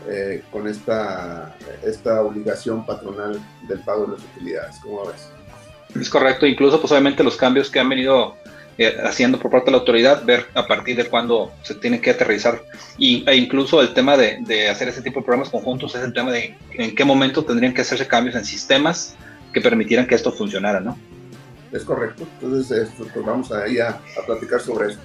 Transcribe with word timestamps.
eh, 0.08 0.44
con 0.52 0.68
esta, 0.68 1.56
esta 1.84 2.22
obligación 2.22 2.86
patronal 2.86 3.40
del 3.68 3.80
pago 3.82 4.06
de 4.06 4.12
las 4.14 4.22
utilidades. 4.36 4.76
¿Cómo 4.82 5.06
ves? 5.06 5.30
Es 6.00 6.10
correcto, 6.10 6.46
incluso 6.46 6.80
pues 6.80 6.92
obviamente 6.92 7.24
los 7.24 7.36
cambios 7.36 7.70
que 7.70 7.80
han 7.80 7.90
venido 7.90 8.36
eh, 8.78 8.98
haciendo 9.04 9.38
por 9.38 9.52
parte 9.52 9.66
de 9.66 9.72
la 9.72 9.78
autoridad, 9.80 10.24
ver 10.24 10.48
a 10.54 10.66
partir 10.66 10.96
de 10.96 11.06
cuándo 11.06 11.52
se 11.62 11.76
tiene 11.76 12.00
que 12.00 12.12
aterrizar 12.12 12.64
y, 12.98 13.24
e 13.30 13.36
incluso 13.36 13.82
el 13.82 13.94
tema 13.94 14.16
de, 14.16 14.40
de, 14.42 14.70
hacer 14.70 14.88
ese 14.88 15.02
tipo 15.02 15.20
de 15.20 15.26
programas 15.26 15.50
conjuntos 15.50 15.94
es 15.94 16.02
el 16.02 16.14
tema 16.14 16.32
de 16.32 16.56
en 16.72 16.96
qué 16.96 17.04
momento 17.04 17.44
tendrían 17.44 17.74
que 17.74 17.82
hacerse 17.82 18.08
cambios 18.08 18.36
en 18.36 18.46
sistemas 18.46 19.16
que 19.54 19.60
permitieran 19.60 20.08
que 20.08 20.16
esto 20.16 20.32
funcionara, 20.32 20.80
¿no? 20.80 20.98
Es 21.72 21.84
correcto, 21.84 22.26
entonces 22.42 22.90
pues 22.98 23.26
vamos 23.26 23.52
a, 23.52 23.60
a, 23.60 23.90
a 23.90 24.26
platicar 24.26 24.62
sobre 24.62 24.94
esto. 24.94 25.02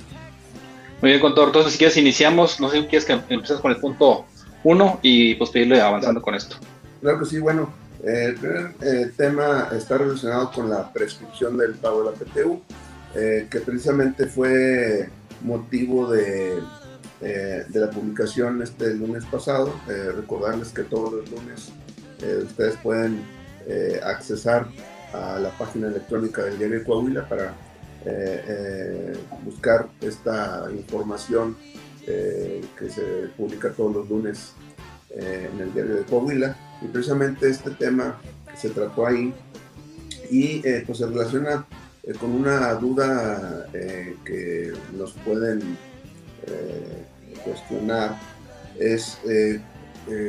Muy 1.03 1.11
bien, 1.11 1.21
contador, 1.21 1.49
entonces 1.49 1.73
si 1.73 1.79
quieres 1.79 1.97
iniciamos, 1.97 2.59
no 2.61 2.71
sé 2.71 2.81
si 2.81 2.87
quieres 2.87 3.05
que 3.05 3.13
empieces 3.13 3.59
con 3.59 3.73
el 3.73 3.79
punto 3.79 4.25
uno 4.65 4.99
y 5.03 5.35
pues 5.37 5.51
pedirle 5.51 5.81
avanzando 5.81 6.21
con 6.21 6.35
esto. 6.35 6.57
Claro 7.01 7.19
que 7.21 7.27
sí, 7.27 7.39
bueno, 7.39 7.73
el 8.03 8.35
primer 8.37 8.73
eh, 8.83 9.11
tema 9.17 9.69
está 9.73 9.99
relacionado 9.99 10.53
con 10.53 10.71
la 10.71 10.93
prescripción 10.93 11.57
del 11.57 11.75
pago 11.75 12.05
de 12.05 12.11
la 12.11 12.17
PTU, 12.17 12.63
eh, 13.15 13.49
que 13.51 13.61
precisamente 13.61 14.27
fue 14.27 15.09
motivo 15.43 16.11
de, 16.11 16.59
eh, 17.21 17.65
de 17.69 17.81
la 17.81 17.91
publicación 17.91 18.63
este 18.63 18.95
lunes 18.95 19.25
pasado. 19.25 19.73
recordarles 19.87 20.69
que 20.69 20.83
todos 20.83 21.13
los 21.13 21.31
lunes 21.31 21.73
ustedes 22.45 22.77
pueden 22.83 23.23
accesar 24.05 24.67
a 25.13 25.39
la 25.39 25.51
página 25.51 25.89
electrónica 25.89 26.45
del 26.45 26.59
diario 26.59 26.79
de 26.79 26.85
Coahuila 26.85 27.29
para 27.29 27.53
buscar 29.45 29.89
esta 30.01 30.67
información 30.71 31.57
eh, 32.09 32.65
que 32.79 32.89
se 32.89 33.03
publica 33.37 33.73
todos 33.73 33.97
los 33.97 34.09
lunes 34.09 34.53
eh, 35.11 35.51
en 35.53 35.61
el 35.61 35.75
diario 35.75 35.97
de 35.97 36.03
Coahuila. 36.05 36.57
Y 36.81 36.87
precisamente 36.87 37.49
este 37.49 37.71
tema 37.73 38.21
que 38.49 38.57
se 38.57 38.71
trató 38.71 39.07
ahí 39.07 39.35
y 40.31 40.65
eh, 40.65 40.85
pues 40.87 40.99
se 40.99 41.07
relaciona 41.07 41.67
con 42.21 42.31
una 42.31 42.75
duda 42.75 43.67
que 44.25 44.73
nos 44.97 45.13
pueden 45.25 45.77
cuestionar 47.45 48.17
es 48.79 49.19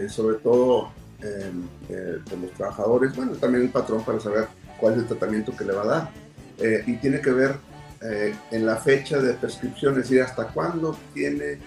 sobre 0.09 0.37
todo 0.37 0.89
con 2.27 2.41
los 2.41 2.51
trabajadores, 2.53 3.15
bueno, 3.15 3.33
también 3.33 3.65
el 3.65 3.69
patrón 3.69 4.03
para 4.03 4.19
saber 4.19 4.47
cuál 4.79 4.93
es 4.93 4.99
el 5.01 5.05
tratamiento 5.05 5.55
que 5.55 5.65
le 5.65 5.73
va 5.73 5.83
a 5.83 5.85
dar. 5.85 6.11
y 6.87 6.95
tiene 6.97 7.21
que 7.21 7.29
ver 7.29 7.57
eh, 8.01 8.35
en 8.51 8.65
la 8.65 8.77
fecha 8.77 9.19
de 9.19 9.33
prescripción, 9.33 9.93
es 9.93 10.03
decir, 10.03 10.21
hasta 10.21 10.47
cuándo 10.49 10.95
tiene 11.13 11.57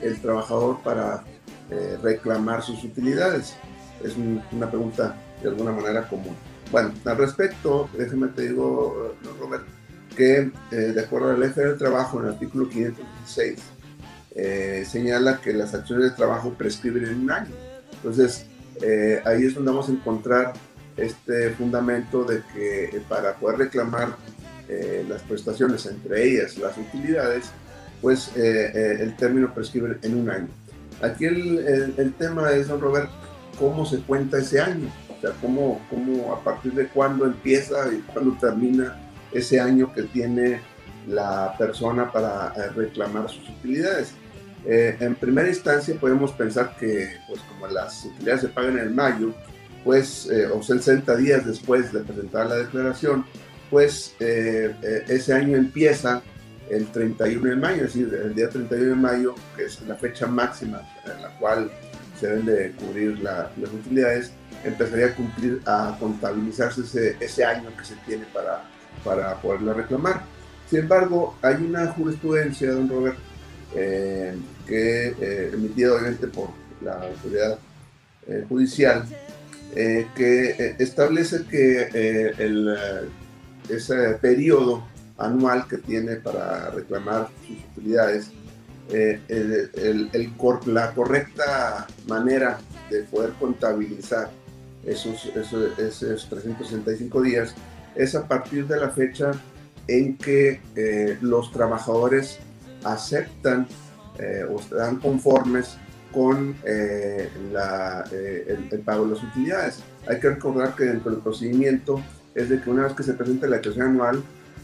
el 0.00 0.20
trabajador 0.20 0.80
para 0.82 1.24
eh, 1.70 1.98
reclamar 2.02 2.62
sus 2.62 2.84
utilidades. 2.84 3.56
Es 4.04 4.14
una 4.16 4.70
pregunta 4.70 5.16
de 5.42 5.48
alguna 5.48 5.72
manera 5.72 6.08
común. 6.08 6.36
Bueno, 6.70 6.92
al 7.04 7.16
respecto, 7.16 7.90
déjeme 7.98 8.28
te 8.28 8.48
digo, 8.48 9.16
eh, 9.22 9.28
Robert, 9.40 9.64
que 10.16 10.50
de 10.70 11.00
acuerdo 11.00 11.30
al 11.30 11.40
ley 11.40 11.50
del 11.50 11.78
trabajo, 11.78 12.18
en 12.18 12.26
el 12.26 12.32
artículo 12.32 12.68
516, 12.68 13.58
señala 14.86 15.40
que 15.40 15.52
las 15.52 15.72
acciones 15.72 16.10
de 16.10 16.16
trabajo 16.16 16.52
prescriben 16.52 17.06
en 17.06 17.20
un 17.20 17.30
año. 17.30 17.54
Entonces, 17.92 18.46
ahí 19.24 19.44
es 19.44 19.54
donde 19.54 19.70
vamos 19.70 19.88
a 19.88 19.92
encontrar 19.92 20.52
este 20.96 21.50
fundamento 21.50 22.24
de 22.24 22.42
que 22.52 23.00
para 23.08 23.34
poder 23.36 23.58
reclamar 23.58 24.16
eh, 24.72 25.04
las 25.08 25.20
prestaciones, 25.22 25.84
entre 25.86 26.28
ellas 26.28 26.56
las 26.56 26.78
utilidades, 26.78 27.50
pues 28.00 28.28
eh, 28.36 28.70
eh, 28.72 28.96
el 29.00 29.16
término 29.16 29.52
prescribe 29.52 29.98
en 30.02 30.14
un 30.14 30.30
año. 30.30 30.48
Aquí 31.02 31.24
el, 31.24 31.58
el, 31.98 32.14
tema 32.14 32.52
es, 32.52 32.68
don 32.68 32.80
Robert, 32.80 33.10
cómo 33.58 33.84
se 33.84 33.98
cuenta 33.98 34.38
ese 34.38 34.60
año, 34.60 34.88
o 35.08 35.20
sea, 35.20 35.32
cómo, 35.40 35.84
cómo 35.90 36.32
a 36.32 36.44
partir 36.44 36.72
de 36.74 36.86
cuándo 36.86 37.26
empieza 37.26 37.92
y 37.92 37.98
cuándo 38.12 38.36
termina 38.38 38.96
ese 39.32 39.58
año 39.58 39.92
que 39.92 40.04
tiene 40.04 40.60
la 41.08 41.56
persona 41.58 42.12
para 42.12 42.52
reclamar 42.76 43.28
sus 43.28 43.48
utilidades. 43.48 44.12
en 44.66 45.16
primera 45.16 45.48
instancia 45.48 45.96
podemos 45.98 46.30
pensar 46.30 46.76
que, 46.78 47.16
pues 47.26 47.40
como 47.40 47.66
las 47.66 48.04
utilidades 48.04 48.42
se 48.42 48.48
pagan 48.48 48.78
en 48.78 48.94
mayo, 48.94 49.34
pues, 49.82 50.30
o 50.54 50.62
60 50.62 51.16
días 51.16 51.44
después 51.44 51.92
de 51.92 52.00
presentar 52.00 52.46
la 52.46 52.56
declaración, 52.56 53.24
pues 53.70 54.14
ese 54.20 55.32
año 55.32 55.56
empieza 55.56 56.22
el 56.70 56.86
31 56.86 57.50
de 57.50 57.56
mayo, 57.56 57.84
es 57.84 57.94
decir, 57.94 58.20
el 58.22 58.34
día 58.34 58.48
31 58.48 58.90
de 58.90 58.94
mayo, 58.94 59.34
que 59.56 59.64
es 59.64 59.80
la 59.82 59.96
fecha 59.96 60.26
máxima 60.26 60.82
en 61.04 61.22
la 61.22 61.30
cual 61.38 61.70
se 62.18 62.28
deben 62.28 62.46
de 62.46 62.72
cubrir 62.72 63.18
las 63.20 63.50
utilidades, 63.72 64.32
empezaría 64.64 65.06
a 65.06 65.14
cumplir, 65.14 65.62
a 65.66 65.96
contabilizarse 65.98 67.16
ese, 67.20 67.44
año 67.44 67.70
que 67.76 67.84
se 67.84 67.94
tiene 68.06 68.24
para 68.32 68.62
para 69.04 69.34
poderla 69.40 69.72
reclamar. 69.74 70.22
Sin 70.68 70.80
embargo, 70.80 71.36
hay 71.42 71.56
una 71.56 71.86
jurisprudencia, 71.88 72.72
don 72.72 72.88
Robert, 72.88 73.16
eh, 73.74 74.34
que 74.66 75.50
emitida 75.52 75.94
obviamente 75.94 76.26
por 76.28 76.50
la 76.82 76.94
autoridad 76.94 77.58
judicial, 78.48 79.04
que 79.74 80.76
establece 80.78 81.44
que 81.50 82.32
el, 82.38 83.10
ese 83.70 84.14
periodo 84.20 84.84
anual 85.18 85.66
que 85.68 85.78
tiene 85.78 86.16
para 86.16 86.70
reclamar 86.70 87.28
sus 87.46 87.56
utilidades, 87.72 88.30
el, 88.88 90.10
la 90.66 90.92
correcta 90.92 91.86
manera 92.08 92.58
de 92.90 93.02
poder 93.04 93.32
contabilizar 93.38 94.30
esos, 94.84 95.26
esos, 95.26 95.78
esos 95.78 96.28
365 96.28 97.22
días 97.22 97.54
es 97.94 98.14
a 98.14 98.26
partir 98.26 98.66
de 98.66 98.80
la 98.80 98.90
fecha 98.90 99.32
en 99.88 100.16
que 100.16 100.60
eh, 100.76 101.18
los 101.20 101.52
trabajadores 101.52 102.38
aceptan 102.84 103.66
eh, 104.18 104.44
o 104.48 104.60
están 104.60 104.96
conformes 104.96 105.76
con 106.12 106.56
eh, 106.64 107.28
el, 108.70 108.80
pago 108.80 109.04
de 109.04 109.14
las 109.14 109.22
utilidades. 109.22 109.82
Hay 110.08 110.18
que 110.18 110.30
recordar 110.30 110.74
que 110.74 110.84
dentro 110.84 111.10
del 111.10 111.20
procedimiento 111.20 112.00
es 112.34 112.48
de 112.48 112.60
que 112.60 112.70
una 112.70 112.84
vez 112.84 112.92
que 112.94 113.02
se 113.02 113.14
presenta 113.14 113.46
la 113.46 113.56
declaración 113.56 113.88
anual, 113.88 114.22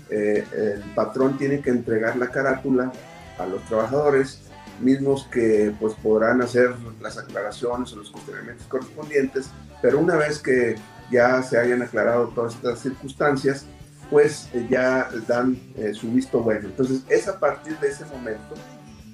el 0.08 0.80
patrón 0.94 1.36
tiene 1.36 1.60
que 1.60 1.70
entregar 1.70 2.16
la 2.16 2.28
carátula 2.28 2.92
a 3.38 3.46
los 3.46 3.60
trabajadores, 3.64 4.40
mismos 4.80 5.26
que 5.30 5.74
pues 5.80 5.94
podrán 5.94 6.42
hacer 6.42 6.74
las 7.00 7.18
aclaraciones 7.18 7.92
o 7.92 7.96
los 7.96 8.10
cuestionamientos 8.10 8.66
correspondientes, 8.66 9.50
pero 9.82 9.98
una 9.98 10.16
vez 10.16 10.38
que 10.38 10.76
ya 11.10 11.42
se 11.42 11.58
hayan 11.58 11.82
aclarado 11.82 12.28
todas 12.28 12.54
estas 12.54 12.80
circunstancias, 12.80 13.66
pues 14.10 14.48
eh, 14.52 14.66
ya 14.70 15.08
dan 15.26 15.58
eh, 15.76 15.92
su 15.94 16.10
visto 16.12 16.40
bueno. 16.40 16.68
Entonces 16.68 17.02
es 17.08 17.28
a 17.28 17.38
partir 17.38 17.78
de 17.78 17.88
ese 17.88 18.04
momento, 18.06 18.54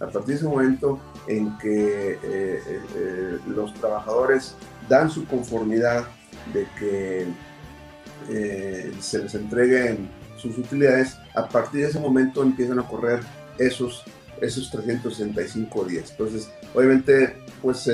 a 0.01 0.07
partir 0.07 0.27
de 0.27 0.35
ese 0.35 0.45
momento 0.45 1.01
en 1.27 1.57
que 1.59 2.19
eh, 2.23 3.39
los 3.47 3.73
trabajadores 3.75 4.55
dan 4.89 5.11
su 5.11 5.27
conformidad 5.27 6.05
de 6.53 6.67
que 6.79 7.27
se 8.27 9.19
les 9.19 9.35
entreguen 9.35 10.09
sus 10.37 10.59
utilidades, 10.59 11.17
a 11.35 11.49
partir 11.49 11.83
de 11.83 11.89
ese 11.89 12.01
momento 12.01 12.43
empiezan 12.43 12.79
a 12.79 12.87
correr 12.87 13.21
esos, 13.59 14.05
esos 14.41 14.71
365 14.71 15.85
días. 15.85 16.11
Entonces, 16.11 16.51
obviamente, 16.75 17.37
pues 17.61 17.89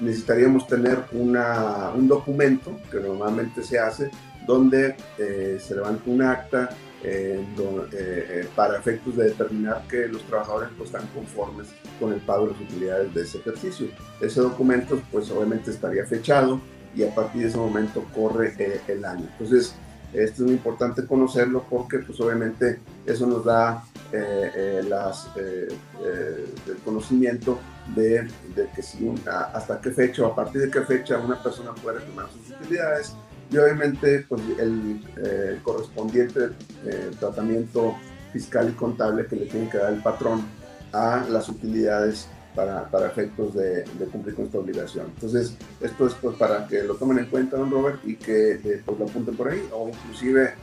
necesitaríamos 0.00 0.66
tener 0.66 0.98
una, 1.12 1.90
un 1.94 2.08
documento 2.08 2.78
que 2.90 2.98
normalmente 2.98 3.62
se 3.62 3.78
hace 3.78 4.10
donde 4.46 4.96
eh, 5.18 5.58
se 5.60 5.74
levanta 5.74 6.02
un 6.06 6.22
acta 6.22 6.70
eh, 7.04 7.44
eh, 7.92 8.48
para 8.54 8.78
efectos 8.78 9.16
de 9.16 9.24
determinar 9.24 9.82
que 9.88 10.06
los 10.06 10.22
trabajadores 10.24 10.68
pues, 10.76 10.90
están 10.90 11.06
conformes 11.08 11.68
con 11.98 12.12
el 12.12 12.20
pago 12.20 12.46
de 12.46 12.52
las 12.52 12.60
utilidades 12.60 13.14
de 13.14 13.22
ese 13.22 13.38
ejercicio. 13.38 13.88
Ese 14.20 14.40
documento 14.40 15.00
pues 15.10 15.30
obviamente 15.30 15.70
estaría 15.70 16.04
fechado 16.06 16.60
y 16.94 17.04
a 17.04 17.14
partir 17.14 17.42
de 17.42 17.48
ese 17.48 17.56
momento 17.56 18.04
corre 18.14 18.80
el 18.88 19.04
año. 19.04 19.26
Entonces, 19.32 19.74
esto 20.12 20.42
es 20.42 20.46
muy 20.46 20.52
importante 20.52 21.06
conocerlo 21.06 21.64
porque 21.70 21.98
pues 22.00 22.20
obviamente 22.20 22.80
eso 23.06 23.26
nos 23.26 23.44
da 23.44 23.84
las, 24.12 25.30
el 25.36 26.76
conocimiento 26.84 27.58
de, 27.94 28.28
que 28.74 28.82
si 28.82 29.12
hasta 29.26 29.80
qué 29.80 29.90
fecha 29.90 30.22
o 30.22 30.26
a 30.26 30.34
partir 30.34 30.62
de 30.62 30.70
qué 30.70 30.82
fecha 30.82 31.18
una 31.18 31.42
persona 31.42 31.74
puede 31.74 32.00
tomar 32.00 32.26
sus 32.30 32.54
utilidades 32.56 33.14
y 33.50 33.58
obviamente 33.58 34.24
pues, 34.28 34.40
el 34.58 35.00
eh, 35.18 35.58
correspondiente 35.62 36.50
eh, 36.86 37.10
tratamiento 37.20 37.94
fiscal 38.32 38.70
y 38.70 38.72
contable 38.72 39.26
que 39.26 39.36
le 39.36 39.46
tiene 39.46 39.68
que 39.68 39.78
dar 39.78 39.92
el 39.92 40.02
patrón 40.02 40.42
a 40.92 41.24
las 41.28 41.48
utilidades 41.48 42.28
para, 42.54 42.84
para 42.90 43.06
efectos 43.08 43.54
de, 43.54 43.84
cumplir 44.10 44.34
con 44.34 44.46
esta 44.46 44.58
obligación. 44.58 45.06
Entonces, 45.14 45.56
esto 45.80 46.06
es 46.06 46.14
pues, 46.14 46.36
para 46.36 46.66
que 46.66 46.82
lo 46.82 46.94
tomen 46.94 47.18
en 47.18 47.26
cuenta, 47.26 47.56
don 47.56 47.70
Robert, 47.70 48.00
y 48.04 48.16
que 48.16 48.52
eh, 48.52 48.82
pues, 48.84 48.98
lo 48.98 49.06
apunten 49.06 49.36
por 49.36 49.48
ahí, 49.48 49.66
o 49.72 49.88
inclusive 49.88 50.54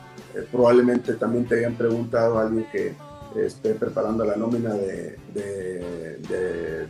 probablemente 0.52 1.14
también 1.14 1.46
te 1.46 1.58
hayan 1.58 1.74
preguntado 1.74 2.38
a 2.38 2.42
alguien 2.42 2.66
que 2.70 2.94
esté 3.36 3.74
preparando 3.74 4.24
la 4.24 4.36
nómina 4.36 4.74
de, 4.74 5.16
de 5.34 6.86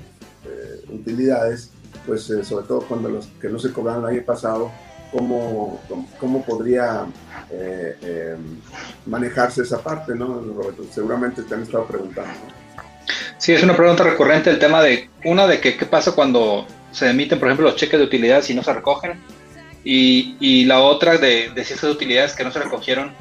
utilidades, 0.90 1.70
pues 2.06 2.22
sobre 2.24 2.66
todo 2.66 2.80
cuando 2.82 3.08
los 3.08 3.26
que 3.40 3.48
no 3.48 3.58
se 3.58 3.72
cobraron 3.72 4.04
el 4.04 4.16
año 4.16 4.24
pasado, 4.24 4.70
cómo, 5.12 5.80
cómo 6.18 6.44
podría 6.44 7.06
eh, 7.50 7.96
eh, 8.00 8.36
manejarse 9.06 9.62
esa 9.62 9.78
parte, 9.78 10.14
¿no, 10.14 10.40
Roberto? 10.40 10.84
Seguramente 10.90 11.42
te 11.42 11.54
han 11.54 11.62
estado 11.62 11.86
preguntando. 11.86 12.59
Sí, 13.40 13.52
es 13.54 13.62
una 13.62 13.74
pregunta 13.74 14.04
recurrente 14.04 14.50
el 14.50 14.58
tema 14.58 14.82
de, 14.82 15.08
una, 15.24 15.46
de 15.46 15.60
que 15.60 15.78
qué 15.78 15.86
pasa 15.86 16.12
cuando 16.12 16.66
se 16.92 17.08
emiten, 17.08 17.38
por 17.38 17.48
ejemplo, 17.48 17.66
los 17.66 17.76
cheques 17.76 17.98
de 17.98 18.04
utilidades 18.04 18.50
y 18.50 18.54
no 18.54 18.62
se 18.62 18.74
recogen, 18.74 19.18
y, 19.82 20.36
y 20.40 20.66
la 20.66 20.80
otra 20.80 21.16
de, 21.16 21.48
de 21.48 21.64
si 21.64 21.72
esas 21.72 21.90
utilidades 21.90 22.34
que 22.34 22.44
no 22.44 22.52
se 22.52 22.58
recogieron, 22.58 23.12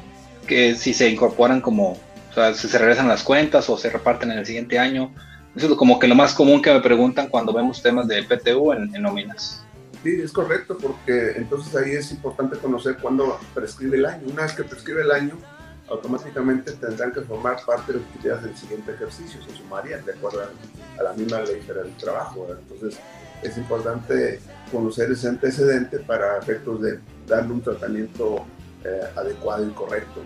que 0.46 0.74
si 0.74 0.92
se 0.92 1.08
incorporan 1.08 1.62
como, 1.62 1.92
o 1.92 2.34
sea, 2.34 2.52
si 2.52 2.68
se 2.68 2.76
regresan 2.76 3.08
las 3.08 3.22
cuentas 3.22 3.70
o 3.70 3.78
se 3.78 3.88
reparten 3.88 4.30
en 4.30 4.38
el 4.38 4.44
siguiente 4.44 4.78
año. 4.78 5.10
Eso 5.56 5.68
es 5.68 5.74
como 5.74 5.98
que 5.98 6.06
lo 6.06 6.14
más 6.14 6.34
común 6.34 6.60
que 6.60 6.70
me 6.70 6.80
preguntan 6.80 7.28
cuando 7.28 7.54
vemos 7.54 7.82
temas 7.82 8.06
de 8.06 8.22
PTU 8.22 8.72
en, 8.72 8.94
en 8.94 9.02
nóminas. 9.02 9.64
Sí, 10.02 10.20
es 10.22 10.32
correcto, 10.32 10.76
porque 10.76 11.32
entonces 11.36 11.74
ahí 11.76 11.92
es 11.92 12.10
importante 12.12 12.58
conocer 12.58 12.98
cuándo 13.00 13.40
prescribe 13.54 13.96
el 13.96 14.04
año. 14.04 14.26
Una 14.30 14.42
vez 14.42 14.52
que 14.52 14.64
prescribe 14.64 15.00
el 15.00 15.12
año, 15.12 15.38
automáticamente 15.90 16.72
tendrán 16.72 17.12
que 17.12 17.20
formar 17.22 17.56
parte 17.66 17.92
de 17.92 17.98
las 17.98 18.08
utilidades 18.10 18.44
del 18.44 18.56
siguiente 18.56 18.92
ejercicio, 18.92 19.40
se 19.42 19.56
sumarían 19.56 20.04
de 20.04 20.12
acuerdo 20.12 20.42
a 20.98 21.02
la 21.02 21.12
misma 21.14 21.40
ley 21.40 21.60
federal 21.60 21.84
del 21.84 21.96
trabajo. 21.96 22.46
Entonces, 22.48 22.98
es 23.42 23.58
importante 23.58 24.40
conocer 24.70 25.10
ese 25.10 25.28
antecedente 25.28 25.98
para 25.98 26.38
efectos 26.38 26.80
de 26.80 27.00
darle 27.26 27.52
un 27.52 27.60
tratamiento 27.60 28.46
eh, 28.84 29.00
adecuado 29.16 29.66
y 29.66 29.70
correcto. 29.70 30.22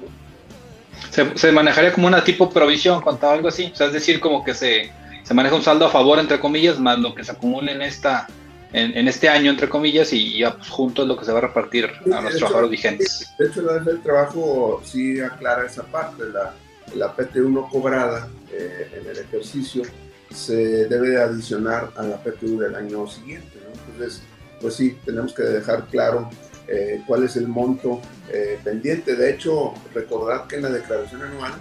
Se, 1.10 1.36
se, 1.36 1.52
manejaría 1.52 1.92
como 1.92 2.06
una 2.06 2.22
tipo 2.22 2.50
provisión, 2.50 3.00
cuando 3.00 3.28
algo 3.30 3.48
así, 3.48 3.70
o 3.72 3.76
sea, 3.76 3.86
es 3.86 3.92
decir, 3.92 4.20
como 4.20 4.44
que 4.44 4.54
se, 4.54 4.92
se 5.22 5.34
maneja 5.34 5.54
un 5.54 5.62
saldo 5.62 5.86
a 5.86 5.90
favor, 5.90 6.18
entre 6.18 6.38
comillas, 6.38 6.78
más 6.78 6.98
lo 6.98 7.14
que 7.14 7.24
se 7.24 7.32
acumule 7.32 7.72
en 7.72 7.82
esta 7.82 8.26
en, 8.74 9.06
este 9.06 9.28
año, 9.28 9.50
entre 9.50 9.68
comillas, 9.68 10.12
y 10.12 10.38
ya 10.38 10.56
pues, 10.56 10.68
junto 10.68 11.02
es 11.02 11.08
lo 11.08 11.16
que 11.16 11.24
se 11.24 11.32
va 11.32 11.38
a 11.38 11.42
repartir 11.42 11.88
a 12.12 12.20
los 12.20 12.36
trabajadores 12.36 12.70
vigentes. 12.70 13.32
De 13.38 13.46
hecho, 13.46 13.62
la 13.62 13.78
del 13.78 14.02
trabajo 14.02 14.82
sí 14.84 15.20
aclara 15.20 15.64
esa 15.64 15.84
parte, 15.84 16.24
la, 16.32 16.54
la 16.96 17.14
PTU 17.14 17.50
no 17.50 17.68
cobrada 17.68 18.28
eh, 18.52 18.90
en 19.00 19.08
el 19.08 19.18
ejercicio 19.18 19.82
se 20.30 20.86
debe 20.86 21.20
adicionar 21.20 21.92
a 21.96 22.02
la 22.02 22.16
PTU 22.16 22.58
del 22.58 22.74
año 22.74 23.06
siguiente. 23.06 23.58
Entonces, 23.86 24.22
pues 24.60 24.74
sí, 24.74 24.98
tenemos 25.04 25.32
que 25.32 25.44
dejar 25.44 25.86
claro 25.86 26.28
eh, 26.66 27.00
cuál 27.06 27.22
es 27.22 27.36
el 27.36 27.46
monto 27.46 28.00
eh, 28.32 28.58
pendiente. 28.64 29.14
De 29.14 29.30
hecho, 29.30 29.74
recordar 29.94 30.48
que 30.48 30.56
en 30.56 30.62
la 30.62 30.70
declaración 30.70 31.22
anual, 31.22 31.52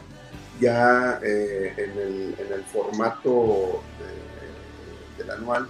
ya 0.60 1.20
en 1.22 2.00
el, 2.00 2.36
en, 2.40 2.54
el, 2.54 2.64
formato 2.72 3.84
del 5.18 5.30
anual, 5.30 5.68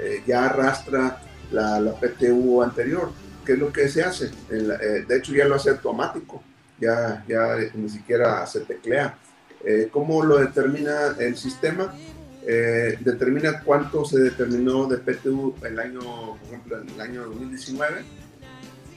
eh, 0.00 0.22
ya 0.26 0.46
arrastra 0.46 1.20
la, 1.52 1.78
la, 1.78 1.92
PTU 1.92 2.62
anterior. 2.62 3.10
¿Qué 3.44 3.52
es 3.52 3.58
lo 3.58 3.72
que 3.72 3.88
se 3.88 4.02
hace? 4.02 4.30
Eh, 4.50 5.04
de 5.06 5.16
hecho, 5.16 5.32
ya 5.34 5.46
lo 5.46 5.56
hace 5.56 5.70
automático, 5.70 6.42
ya, 6.80 7.24
ya 7.28 7.56
ni 7.74 7.88
siquiera 7.88 8.46
se 8.46 8.60
teclea. 8.60 9.18
Eh, 9.64 9.88
¿Cómo 9.92 10.24
lo 10.24 10.38
determina 10.38 11.14
el 11.18 11.36
sistema? 11.36 11.94
determina 12.42 13.60
cuánto 13.60 14.04
se 14.04 14.18
determinó 14.18 14.88
de 14.88 14.96
PTU 14.96 15.54
el 15.62 15.78
año, 15.78 16.00
por 16.00 16.48
ejemplo, 16.48 16.80
en 16.80 16.88
el 16.88 17.00
año 17.00 17.24
2019. 17.26 18.02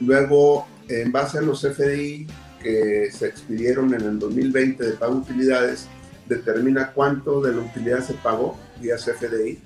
Luego, 0.00 0.66
en 0.88 1.12
base 1.12 1.38
a 1.38 1.42
los 1.42 1.60
FDI 1.60 2.26
que 2.60 3.12
se 3.12 3.26
expidieron 3.26 3.94
en 3.94 4.00
el 4.00 4.18
2020 4.18 4.82
de 4.82 4.92
pago 4.94 5.16
de 5.16 5.20
utilidades, 5.20 5.86
determina 6.26 6.90
cuánto 6.92 7.42
de 7.42 7.52
la 7.52 7.60
utilidad 7.60 8.00
se 8.00 8.14
pagó 8.14 8.58
vía 8.80 8.96
CFDI 8.96 9.60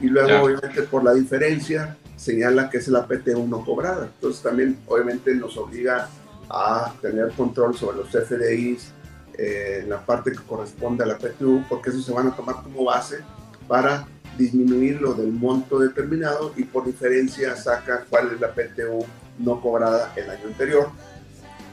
y 0.00 0.08
luego 0.08 0.44
obviamente 0.44 0.82
por 0.82 1.04
la 1.04 1.12
diferencia 1.12 1.96
señala 2.16 2.68
que 2.68 2.78
es 2.78 2.88
la 2.88 3.06
PTU 3.06 3.46
no 3.46 3.64
cobrada. 3.64 4.10
Entonces 4.14 4.42
también 4.42 4.78
obviamente 4.86 5.34
nos 5.34 5.56
obliga 5.56 6.08
a 6.48 6.92
tener 7.00 7.30
control 7.32 7.76
sobre 7.76 7.98
los 7.98 8.08
FDIs 8.10 8.92
eh, 9.38 9.80
en 9.82 9.90
la 9.90 10.04
parte 10.04 10.32
que 10.32 10.38
corresponde 10.38 11.04
a 11.04 11.06
la 11.06 11.16
PTU, 11.16 11.64
porque 11.68 11.90
eso 11.90 12.02
se 12.02 12.12
van 12.12 12.26
a 12.26 12.36
tomar 12.36 12.56
como 12.62 12.84
base 12.84 13.20
para 13.68 14.06
disminuir 14.36 15.00
lo 15.00 15.14
del 15.14 15.32
monto 15.32 15.78
determinado 15.78 16.52
y 16.56 16.64
por 16.64 16.84
diferencia 16.84 17.56
saca 17.56 18.04
cuál 18.08 18.32
es 18.32 18.40
la 18.40 18.52
PTU 18.52 19.04
no 19.38 19.60
cobrada 19.60 20.12
el 20.16 20.28
año 20.28 20.46
anterior, 20.46 20.88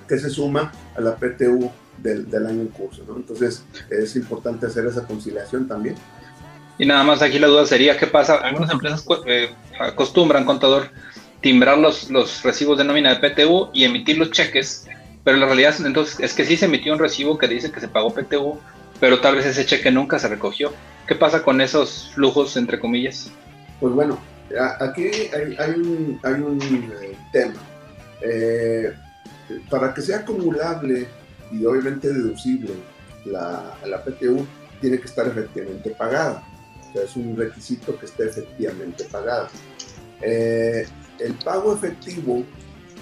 que 0.08 0.18
se 0.18 0.30
suma 0.30 0.72
a 0.96 1.02
la 1.02 1.16
PTU 1.16 1.70
del, 1.98 2.30
del 2.30 2.46
año 2.46 2.62
en 2.62 2.68
curso. 2.68 3.04
¿no? 3.08 3.16
Entonces 3.16 3.64
es 3.90 4.16
importante 4.16 4.66
hacer 4.66 4.86
esa 4.86 5.06
conciliación 5.06 5.68
también. 5.68 5.96
Y 6.78 6.86
nada 6.86 7.04
más 7.04 7.22
aquí 7.22 7.40
la 7.40 7.48
duda 7.48 7.66
sería, 7.66 7.98
¿qué 7.98 8.08
pasa? 8.08 8.36
Algunas 8.36 8.72
empresas 8.72 9.04
eh, 9.26 9.50
acostumbran, 9.80 10.46
contador, 10.46 10.90
timbrar 11.42 11.78
los, 11.78 12.10
los 12.10 12.44
recibos 12.44 12.78
de 12.78 12.84
nómina 12.84 13.16
de 13.16 13.30
PTU 13.30 13.70
y 13.74 13.84
emitir 13.84 14.18
los 14.18 14.32
cheques, 14.32 14.88
Pero 15.24 15.38
la 15.38 15.48
realidad 15.48 15.76
entonces 15.84 16.20
es 16.20 16.34
que 16.34 16.46
sí 16.46 16.56
se 16.56 16.66
emitió 16.66 16.94
un 16.94 17.00
recibo 17.00 17.38
que 17.38 17.48
dice 17.48 17.72
que 17.72 17.80
se 17.80 17.88
pagó 17.88 18.14
PTU, 18.14 18.60
pero 19.00 19.20
tal 19.20 19.36
vez 19.36 19.46
ese 19.46 19.66
cheque 19.66 19.92
nunca 19.92 20.20
se 20.20 20.28
recogió. 20.28 20.72
¿Qué 21.08 21.16
pasa 21.16 21.42
con 21.42 21.62
esos 21.62 22.12
flujos, 22.14 22.58
entre 22.58 22.80
comillas? 22.80 23.32
Pues 23.80 23.94
bueno, 23.94 24.20
aquí 24.80 25.10
hay, 25.34 25.72
un, 25.72 26.20
eh, 27.02 27.18
tema. 27.32 27.54
Eh, 28.22 28.94
para 29.70 29.94
que 29.94 30.02
sea 30.02 30.20
acumulable 30.20 31.08
y 31.52 31.66
obviamente 31.66 32.12
deducible 32.12 32.72
la, 33.26 33.78
la 33.86 34.04
PTU, 34.04 34.46
tiene 34.82 35.00
que 35.00 35.06
estar 35.06 35.28
efectivamente 35.28 35.90
pagada. 35.92 36.44
O 36.90 36.94
sea, 36.94 37.04
es 37.04 37.16
un 37.16 37.36
requisito 37.36 37.98
que 38.00 38.06
esté 38.06 38.26
efectivamente 38.26 39.04
pagada. 39.06 39.50
Eh, 40.22 40.88
el 41.20 41.34
pago 41.36 41.74
efectivo 41.74 42.44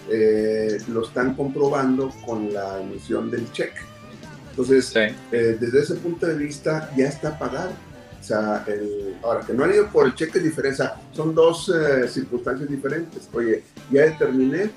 eh, 0.10 0.78
lo 0.88 1.04
están 1.04 1.36
comprobando 1.36 2.12
con 2.26 2.54
la 2.54 2.82
emisión 2.82 3.30
del 3.32 3.52
cheque. 3.52 3.80
Entonces, 4.52 4.94
eh, 4.96 5.58
desde 5.60 5.82
ese 5.82 5.96
punto 5.96 6.26
de 6.28 6.36
vista 6.36 6.92
ya 6.96 7.08
está 7.08 7.38
pagado. 7.38 7.72
O 8.20 8.24
sea, 8.24 8.64
el, 8.68 9.18
ahora 9.22 9.46
que 9.46 9.54
no 9.54 9.66
han 9.66 9.74
ido 9.74 9.88
por 9.90 10.08
el 10.08 10.16
cheque 10.16 10.40
diferencia, 10.40 10.96
son 11.12 11.36
dos 11.36 11.72
circunstancias 12.10 12.68
diferentes. 12.68 13.30
Oye, 13.34 13.64
ya 13.92 14.06
determiné, 14.06 14.72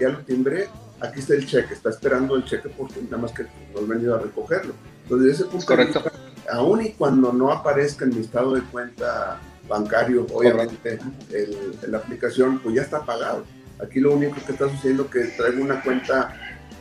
ya 0.00 0.08
lo 0.08 0.20
timbré, 0.20 0.68
aquí 1.00 1.20
está 1.20 1.34
el 1.34 1.46
cheque, 1.46 1.74
está 1.74 1.90
esperando 1.90 2.36
el 2.36 2.44
cheque 2.44 2.68
porque 2.70 3.02
nada 3.02 3.18
más 3.18 3.32
que 3.32 3.42
no 3.42 3.80
he 3.80 3.86
venido 3.86 4.14
a 4.14 4.20
recogerlo. 4.20 4.72
Entonces, 5.02 5.28
desde 5.28 5.42
ese 5.42 5.50
punto 5.50 5.66
Correcto. 5.66 5.98
de 5.98 6.04
vista, 6.04 6.33
aún 6.50 6.82
y 6.82 6.90
cuando 6.90 7.32
no 7.32 7.50
aparezca 7.50 8.04
en 8.04 8.14
mi 8.14 8.20
estado 8.20 8.54
de 8.54 8.62
cuenta 8.62 9.40
bancario, 9.68 10.26
obviamente 10.32 10.98
el, 11.30 11.78
la 11.88 11.98
aplicación 11.98 12.58
pues 12.58 12.74
ya 12.74 12.82
está 12.82 13.04
pagado. 13.04 13.44
Aquí 13.82 14.00
lo 14.00 14.14
único 14.14 14.36
que 14.44 14.52
está 14.52 14.68
sucediendo 14.68 15.04
es 15.04 15.10
que 15.10 15.24
traigo 15.36 15.62
una 15.62 15.82
cuenta 15.82 16.34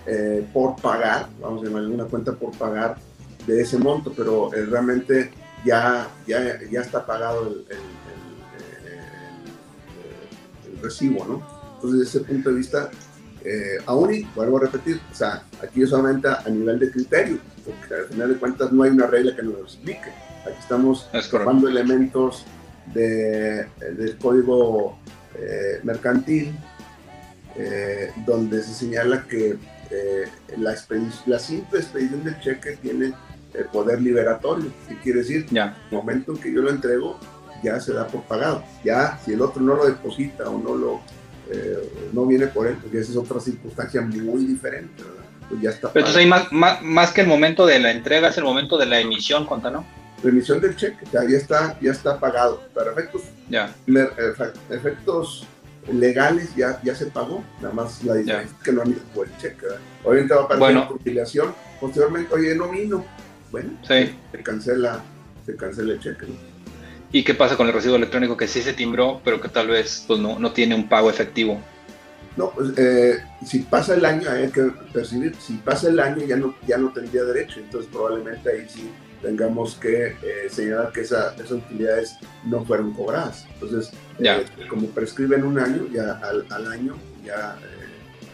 eh, 0.05 0.45
por 0.53 0.75
pagar, 0.75 1.27
vamos 1.39 1.61
a 1.61 1.65
llamar 1.65 1.83
una 1.83 2.05
cuenta 2.05 2.33
por 2.33 2.51
pagar 2.57 2.97
de 3.47 3.61
ese 3.61 3.77
monto, 3.77 4.13
pero 4.15 4.53
eh, 4.53 4.65
realmente 4.65 5.31
ya, 5.65 6.07
ya, 6.27 6.59
ya 6.69 6.81
está 6.81 7.05
pagado 7.05 7.47
el, 7.47 7.65
el, 7.69 7.93
recibo, 10.81 11.23
¿no? 11.25 11.41
Entonces, 11.75 11.99
desde 11.99 12.19
ese 12.19 12.27
punto 12.27 12.49
de 12.49 12.55
vista, 12.55 12.91
eh, 13.43 13.77
aún 13.85 14.13
y, 14.13 14.23
vuelvo 14.35 14.57
a 14.57 14.61
repetir, 14.61 14.99
o 15.11 15.15
sea, 15.15 15.43
aquí 15.61 15.83
es 15.83 15.89
solamente 15.89 16.27
a 16.27 16.49
nivel 16.49 16.79
de 16.79 16.91
criterio, 16.91 17.37
porque 17.65 17.93
al 17.93 18.05
final 18.05 18.29
de 18.29 18.35
cuentas 18.39 18.71
no 18.71 18.83
hay 18.83 18.91
una 18.91 19.07
regla 19.07 19.35
que 19.35 19.43
nos 19.43 19.53
lo 19.53 19.63
explique. 19.63 20.09
Aquí 20.45 20.57
estamos 20.59 21.09
tomando 21.29 21.67
elementos 21.67 22.45
de, 22.93 23.65
del 23.79 24.17
código 24.17 24.97
eh, 25.35 25.79
mercantil, 25.83 26.53
eh, 27.55 28.11
donde 28.25 28.61
se 28.63 28.73
señala 28.73 29.25
que 29.27 29.57
eh, 29.89 30.27
la, 30.57 30.75
la, 31.25 31.39
simple 31.39 31.79
expedición 31.79 32.23
del 32.23 32.39
cheque 32.39 32.77
tiene 32.81 33.13
el 33.53 33.65
poder 33.65 34.01
liberatorio. 34.01 34.71
¿Qué 34.87 34.97
quiere 34.99 35.19
decir? 35.19 35.45
Ya. 35.51 35.77
el 35.91 35.97
momento 35.97 36.31
en 36.31 36.37
que 36.39 36.51
yo 36.51 36.61
lo 36.61 36.69
entrego, 36.69 37.19
ya 37.63 37.79
se 37.79 37.93
da 37.93 38.07
por 38.07 38.23
pagado. 38.23 38.63
Ya, 38.83 39.19
si 39.23 39.33
el 39.33 39.41
otro 39.41 39.61
no 39.61 39.75
lo 39.75 39.85
deposita 39.85 40.49
o 40.49 40.57
no 40.57 40.75
lo 40.75 41.01
no 42.11 42.25
viene 42.25 42.47
por 42.47 42.67
él, 42.67 42.77
porque 42.81 42.99
esa 42.99 43.11
es 43.11 43.17
otra 43.17 43.39
circunstancia 43.39 44.01
muy 44.01 44.45
diferente, 44.45 45.03
Pues 45.49 45.61
ya 45.61 45.69
está. 45.69 45.91
Pero 45.91 46.05
entonces 46.05 46.23
hay 46.23 46.29
más, 46.29 46.51
más, 46.51 46.81
más, 46.81 47.11
que 47.11 47.21
el 47.21 47.27
momento 47.27 47.65
de 47.65 47.79
la 47.79 47.91
entrega, 47.91 48.29
es 48.29 48.37
el 48.37 48.43
momento 48.43 48.77
de 48.77 48.85
la 48.85 48.99
emisión, 48.99 49.45
¿cuánto 49.45 49.69
no? 49.69 49.85
remisión 50.23 50.61
del 50.61 50.75
cheque, 50.75 51.05
ya, 51.11 51.21
está, 51.21 51.77
ya 51.79 51.91
está 51.91 52.19
pagado. 52.19 52.63
Para 52.73 52.91
efectos, 52.91 53.23
ya. 53.49 53.73
efectos 54.69 55.45
legales 55.91 56.55
ya, 56.55 56.79
ya 56.81 56.95
se 56.95 57.07
pagó, 57.07 57.43
nada 57.61 57.73
más 57.73 58.03
la 58.03 58.15
diferencia 58.15 58.55
es 58.57 58.63
que 58.63 58.71
no 58.71 58.81
han 58.81 58.91
ido 58.91 59.01
por 59.13 59.27
el 59.27 59.37
cheque. 59.37 59.67
Obviamente 60.03 60.33
va 60.33 60.41
a 60.41 60.43
aparecer 60.45 60.75
la 60.75 60.87
conciliación, 60.87 61.53
posteriormente, 61.79 62.33
oye, 62.33 62.55
no 62.55 62.69
vino, 62.69 63.05
bueno, 63.51 63.71
sí. 63.81 64.15
se 64.31 64.43
cancela, 64.43 65.03
se 65.45 65.55
cancela 65.55 65.93
el 65.93 65.99
cheque. 65.99 66.25
¿Y 67.13 67.23
qué 67.23 67.35
pasa 67.35 67.55
con 67.55 67.67
el 67.67 67.73
recibo 67.73 67.95
electrónico 67.95 68.35
que 68.35 68.47
sí 68.47 68.63
se 68.63 68.73
timbró, 68.73 69.21
pero 69.23 69.39
que 69.39 69.47
tal 69.47 69.67
vez 69.67 70.03
pues, 70.07 70.19
no, 70.19 70.39
no 70.39 70.51
tiene 70.51 70.73
un 70.73 70.89
pago 70.89 71.11
efectivo? 71.11 71.61
No, 72.35 72.49
pues 72.49 72.71
eh, 72.75 73.23
si 73.45 73.59
pasa 73.59 73.93
el 73.93 74.03
año 74.03 74.27
hay 74.31 74.49
que 74.49 74.63
percibir, 74.91 75.35
si 75.39 75.53
pasa 75.57 75.89
el 75.89 75.99
año 75.99 76.25
ya 76.25 76.35
no, 76.35 76.55
ya 76.67 76.77
no 76.77 76.91
tendría 76.91 77.23
derecho, 77.23 77.59
entonces 77.59 77.87
probablemente 77.93 78.49
ahí 78.49 78.67
sí 78.67 78.89
tengamos 79.21 79.75
que 79.75 80.07
eh, 80.07 80.49
señalar 80.49 80.91
que 80.91 81.01
esas 81.01 81.51
utilidades 81.51 82.15
no 82.45 82.65
fueron 82.65 82.91
cobradas. 82.93 83.45
Entonces, 83.53 83.91
eh, 84.17 84.45
como 84.67 84.87
prescriben 84.87 85.43
un 85.43 85.59
año, 85.59 85.87
ya 85.93 86.13
al, 86.13 86.47
al 86.49 86.71
año 86.71 86.97
ya 87.23 87.55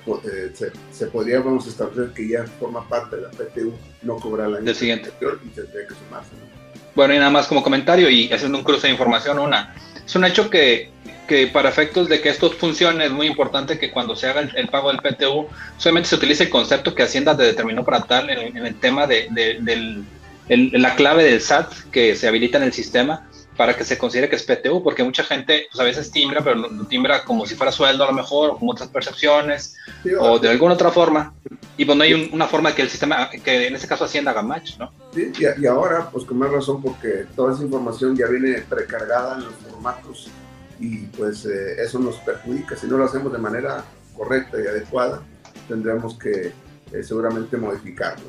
eh, 0.08 0.52
se, 0.54 0.72
se, 0.94 1.06
podría 1.08 1.42
vamos 1.42 1.68
a 1.68 1.70
establecer 1.70 2.14
que 2.14 2.30
ya 2.30 2.46
forma 2.46 2.88
parte 2.88 3.18
de 3.18 3.24
la 3.24 3.30
PTU 3.30 3.74
no 4.04 4.16
cobrar 4.16 4.48
el 4.48 4.56
año 4.56 4.74
siguiente. 4.74 5.12
y 5.44 5.50
tendría 5.50 5.86
que 5.86 5.94
sumarse. 5.96 6.32
Bueno, 6.96 7.14
y 7.14 7.18
nada 7.18 7.30
más 7.30 7.48
como 7.48 7.64
comentario 7.64 8.10
y 8.10 8.32
haciendo 8.32 8.58
un 8.58 8.64
cruce 8.64 8.88
de 8.88 8.94
información, 8.94 9.40
una, 9.40 9.74
es 10.06 10.16
un 10.16 10.26
hecho 10.26 10.50
que, 10.50 10.92
que 11.28 11.48
para 11.48 11.70
efectos 11.70 12.10
de 12.10 12.22
que 12.22 12.30
esto 12.30 12.50
funcione 12.52 13.06
es 13.06 13.12
muy 13.12 13.28
importante 13.28 13.78
que 13.78 13.92
cuando 13.92 14.16
se 14.16 14.28
haga 14.28 14.42
el, 14.42 14.68
pago 14.68 14.92
del 14.92 15.00
PTU 15.00 15.48
solamente 15.78 16.10
se 16.10 16.16
utilice 16.16 16.46
el 16.46 16.50
concepto 16.50 16.96
que 16.96 17.04
Hacienda 17.04 17.36
determinó 17.36 17.86
para 17.86 18.02
tal 18.02 18.30
en, 18.30 18.58
el 18.58 18.76
tema 18.80 19.06
de, 19.06 19.28
del 19.30 20.04
la 20.50 20.96
clave 20.96 21.24
del 21.24 21.42
SAT 21.42 21.72
que 21.92 22.16
se 22.16 22.28
habilita 22.28 22.58
en 22.58 22.64
el 22.64 22.74
sistema 22.74 23.29
para 23.60 23.76
que 23.76 23.84
se 23.84 23.98
considere 23.98 24.30
que 24.30 24.38
es 24.38 24.44
PTU, 24.44 24.82
porque 24.82 25.04
mucha 25.04 25.22
gente 25.22 25.68
pues, 25.70 25.82
a 25.82 25.84
veces 25.84 26.10
timbra, 26.12 26.42
pero 26.42 26.56
lo, 26.56 26.86
timbra 26.86 27.26
como 27.26 27.46
si 27.46 27.56
fuera 27.56 27.74
sueldo 27.74 28.06
a 28.06 28.08
lo 28.08 28.14
mejor, 28.14 28.52
o 28.52 28.58
con 28.58 28.70
otras 28.70 28.88
percepciones, 28.88 29.76
o 30.18 30.40
de 30.40 30.48
alguna 30.48 30.76
otra 30.76 30.92
forma. 30.92 31.34
Y 31.76 31.84
pues 31.84 31.98
no 31.98 32.06
hay 32.06 32.30
una 32.32 32.48
forma 32.48 32.74
que 32.74 32.84
el 32.84 32.90
sistema, 32.90 33.30
que 33.30 33.68
en 33.68 33.76
este 33.76 33.86
caso 33.86 34.06
Hacienda 34.06 34.32
haga 34.32 34.44
match, 34.44 34.78
¿no? 34.80 34.94
Sí, 35.14 35.34
y, 35.38 35.66
ahora, 35.66 36.10
pues 36.10 36.24
con 36.24 36.38
más 36.38 36.50
razón, 36.50 36.82
porque 36.82 37.26
toda 37.36 37.54
esa 37.54 37.64
información 37.64 38.16
ya 38.16 38.28
viene 38.28 38.62
precargada 38.62 39.36
en 39.36 39.44
los 39.44 39.54
formatos 39.56 40.30
y 40.80 41.00
pues 41.08 41.46
eh, 41.46 41.84
eso 41.84 42.00
nos 42.00 42.16
perjudica. 42.16 42.78
Si 42.78 42.88
no 42.88 42.98
lo 42.98 43.04
hacemos 43.04 43.34
de 43.34 43.40
manera 43.40 43.84
correcta 44.16 44.58
y 44.58 44.68
adecuada, 44.68 45.22
tendremos 45.68 46.18
que 46.18 46.54
eh, 46.94 47.04
seguramente 47.04 47.58
modificarlo. 47.58 48.24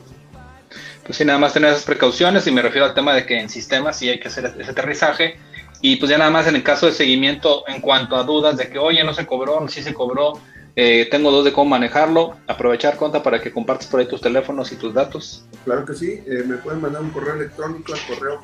Pues 1.04 1.18
sí, 1.18 1.24
nada 1.24 1.38
más 1.38 1.52
tener 1.52 1.70
esas 1.70 1.84
precauciones 1.84 2.46
y 2.46 2.52
me 2.52 2.62
refiero 2.62 2.86
al 2.86 2.94
tema 2.94 3.14
de 3.14 3.26
que 3.26 3.38
en 3.38 3.48
sistemas 3.48 3.98
sí 3.98 4.08
hay 4.08 4.20
que 4.20 4.28
hacer 4.28 4.54
ese 4.58 4.70
aterrizaje 4.70 5.38
y 5.80 5.96
pues 5.96 6.10
ya 6.10 6.18
nada 6.18 6.30
más 6.30 6.46
en 6.46 6.56
el 6.56 6.62
caso 6.62 6.86
de 6.86 6.92
seguimiento 6.92 7.64
en 7.66 7.80
cuanto 7.80 8.16
a 8.16 8.22
dudas 8.22 8.56
de 8.56 8.68
que 8.68 8.78
oye 8.78 9.02
no 9.02 9.14
se 9.14 9.26
cobró, 9.26 9.66
sí 9.68 9.82
se 9.82 9.94
cobró, 9.94 10.34
eh, 10.76 11.08
tengo 11.10 11.30
dos 11.30 11.44
de 11.44 11.52
cómo 11.52 11.70
manejarlo, 11.70 12.36
aprovechar 12.46 12.96
cuenta 12.96 13.22
para 13.22 13.40
que 13.40 13.50
compartas 13.50 13.88
por 13.88 14.00
ahí 14.00 14.06
tus 14.06 14.20
teléfonos 14.20 14.70
y 14.72 14.76
tus 14.76 14.94
datos. 14.94 15.44
Claro 15.64 15.84
que 15.84 15.94
sí, 15.94 16.22
eh, 16.26 16.44
me 16.46 16.56
pueden 16.56 16.80
mandar 16.80 17.02
un 17.02 17.10
correo 17.10 17.34
electrónico 17.34 17.94
al 17.94 18.00
correo 18.06 18.40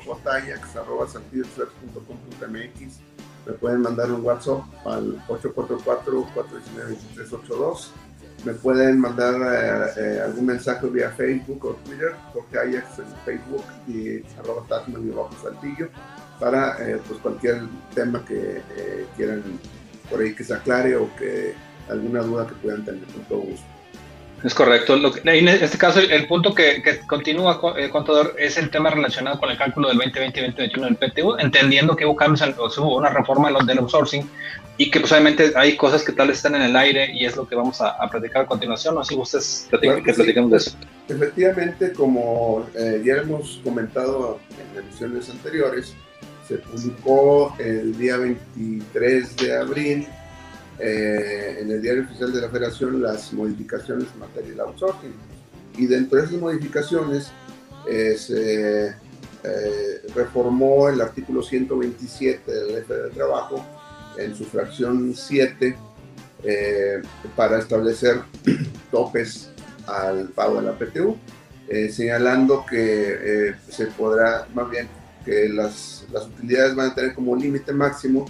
mx 2.47 2.99
me 3.47 3.53
pueden 3.53 3.81
mandar 3.81 4.11
un 4.11 4.23
WhatsApp 4.25 4.61
al 4.85 5.25
844-419-2382 5.27 7.87
me 8.45 8.53
pueden 8.53 8.99
mandar 8.99 9.35
eh, 9.35 9.91
eh, 9.97 10.21
algún 10.23 10.45
mensaje 10.45 10.87
vía 10.87 11.11
Facebook 11.11 11.65
o 11.65 11.73
Twitter, 11.85 12.13
porque 12.33 12.59
hay 12.59 12.75
en 12.75 12.83
Facebook 13.25 13.63
y 13.87 14.23
arroba 14.39 14.63
Tasman 14.67 15.07
y 15.07 15.11
bajo 15.11 15.31
Saltillo, 15.41 15.89
para 16.39 16.77
eh, 16.87 16.99
pues 17.07 17.19
cualquier 17.19 17.61
tema 17.93 18.23
que 18.25 18.61
quieran 19.15 19.43
por 20.09 20.21
ahí 20.21 20.33
que 20.33 20.43
se 20.43 20.53
aclare 20.53 20.95
o 20.95 21.13
que 21.15 21.53
alguna 21.89 22.21
duda 22.21 22.47
que 22.47 22.53
puedan 22.55 22.85
tener, 22.85 23.05
con 23.05 23.23
todo 23.23 23.39
gusto. 23.39 23.76
Es 24.43 24.53
correcto. 24.53 24.95
en 24.95 25.47
este 25.47 25.77
caso, 25.77 25.99
el 25.99 26.27
punto 26.27 26.53
que, 26.53 26.83
continúa, 27.07 27.59
el 27.75 27.89
contador, 27.89 28.35
es 28.37 28.57
el 28.57 28.69
tema 28.69 28.91
relacionado 28.91 29.39
con 29.39 29.49
el 29.49 29.57
cálculo 29.57 29.87
del 29.87 29.97
2020 29.97 30.39
y 30.39 30.43
2021 30.43 30.87
del 30.87 30.95
PTU, 30.95 31.37
entendiendo 31.39 31.95
que 31.95 32.05
hubo 32.05 32.15
cambios, 32.15 32.41
o 32.57 32.81
hubo 32.81 32.97
una 32.97 33.09
reforma 33.09 33.51
del 33.63 33.79
outsourcing 33.79 34.29
y 34.77 34.91
que 34.91 34.99
pues, 34.99 35.11
hay 35.11 35.75
cosas 35.75 36.03
que 36.03 36.11
tal 36.11 36.27
vez 36.27 36.37
están 36.37 36.53
en 36.55 36.61
el 36.61 36.75
aire 36.75 37.11
y 37.11 37.25
es 37.25 37.35
lo 37.35 37.47
que 37.47 37.55
vamos 37.55 37.81
a, 37.81 37.97
platicar 38.09 38.43
a 38.43 38.45
continuación. 38.45 38.93
¿no? 38.93 39.03
Si 39.03 39.15
ustedes 39.15 39.67
platican, 39.71 40.03
que, 40.03 40.13
platicamos 40.13 40.51
de 40.51 40.57
eso. 40.57 40.77
Efectivamente, 41.09 41.93
como 41.93 42.67
eh, 42.75 43.01
ya 43.03 43.15
hemos 43.15 43.59
comentado 43.63 44.39
en 44.51 44.83
emisiones 44.83 45.29
anteriores, 45.31 45.95
se 46.47 46.57
publicó 46.57 47.55
el 47.57 47.97
día 47.97 48.17
23 48.17 49.35
de 49.37 49.57
abril 49.57 50.07
eh, 50.79 51.59
en 51.61 51.71
el 51.71 51.81
diario 51.81 52.03
oficial 52.03 52.31
de 52.31 52.41
la 52.41 52.49
Federación 52.49 53.01
las 53.01 53.33
modificaciones 53.33 54.07
en 54.13 54.19
materia 54.19 54.53
de 54.53 54.61
outsourcing. 54.61 55.13
Y 55.77 55.85
dentro 55.87 56.19
de 56.19 56.25
esas 56.25 56.37
modificaciones 56.37 57.31
eh, 57.89 58.17
se 58.17 58.95
reformó 60.13 60.89
el 60.89 60.99
artículo 60.99 61.41
127 61.41 62.51
del 62.51 62.67
Ley 62.67 62.83
de 62.87 63.09
Trabajo 63.11 63.63
en 64.17 64.35
su 64.35 64.43
fracción 64.45 65.13
7 65.15 65.77
eh, 66.43 67.01
para 67.35 67.59
establecer 67.59 68.21
topes 68.91 69.49
al 69.87 70.29
pago 70.29 70.61
de 70.61 70.67
la 70.67 70.77
PTU, 70.77 71.17
eh, 71.67 71.89
señalando 71.89 72.65
que 72.69 73.49
eh, 73.49 73.55
se 73.69 73.87
podrá, 73.87 74.47
más 74.53 74.69
bien, 74.69 74.87
que 75.25 75.49
las, 75.49 76.05
las 76.11 76.27
utilidades 76.27 76.75
van 76.75 76.91
a 76.91 76.95
tener 76.95 77.13
como 77.13 77.35
límite 77.35 77.73
máximo 77.73 78.25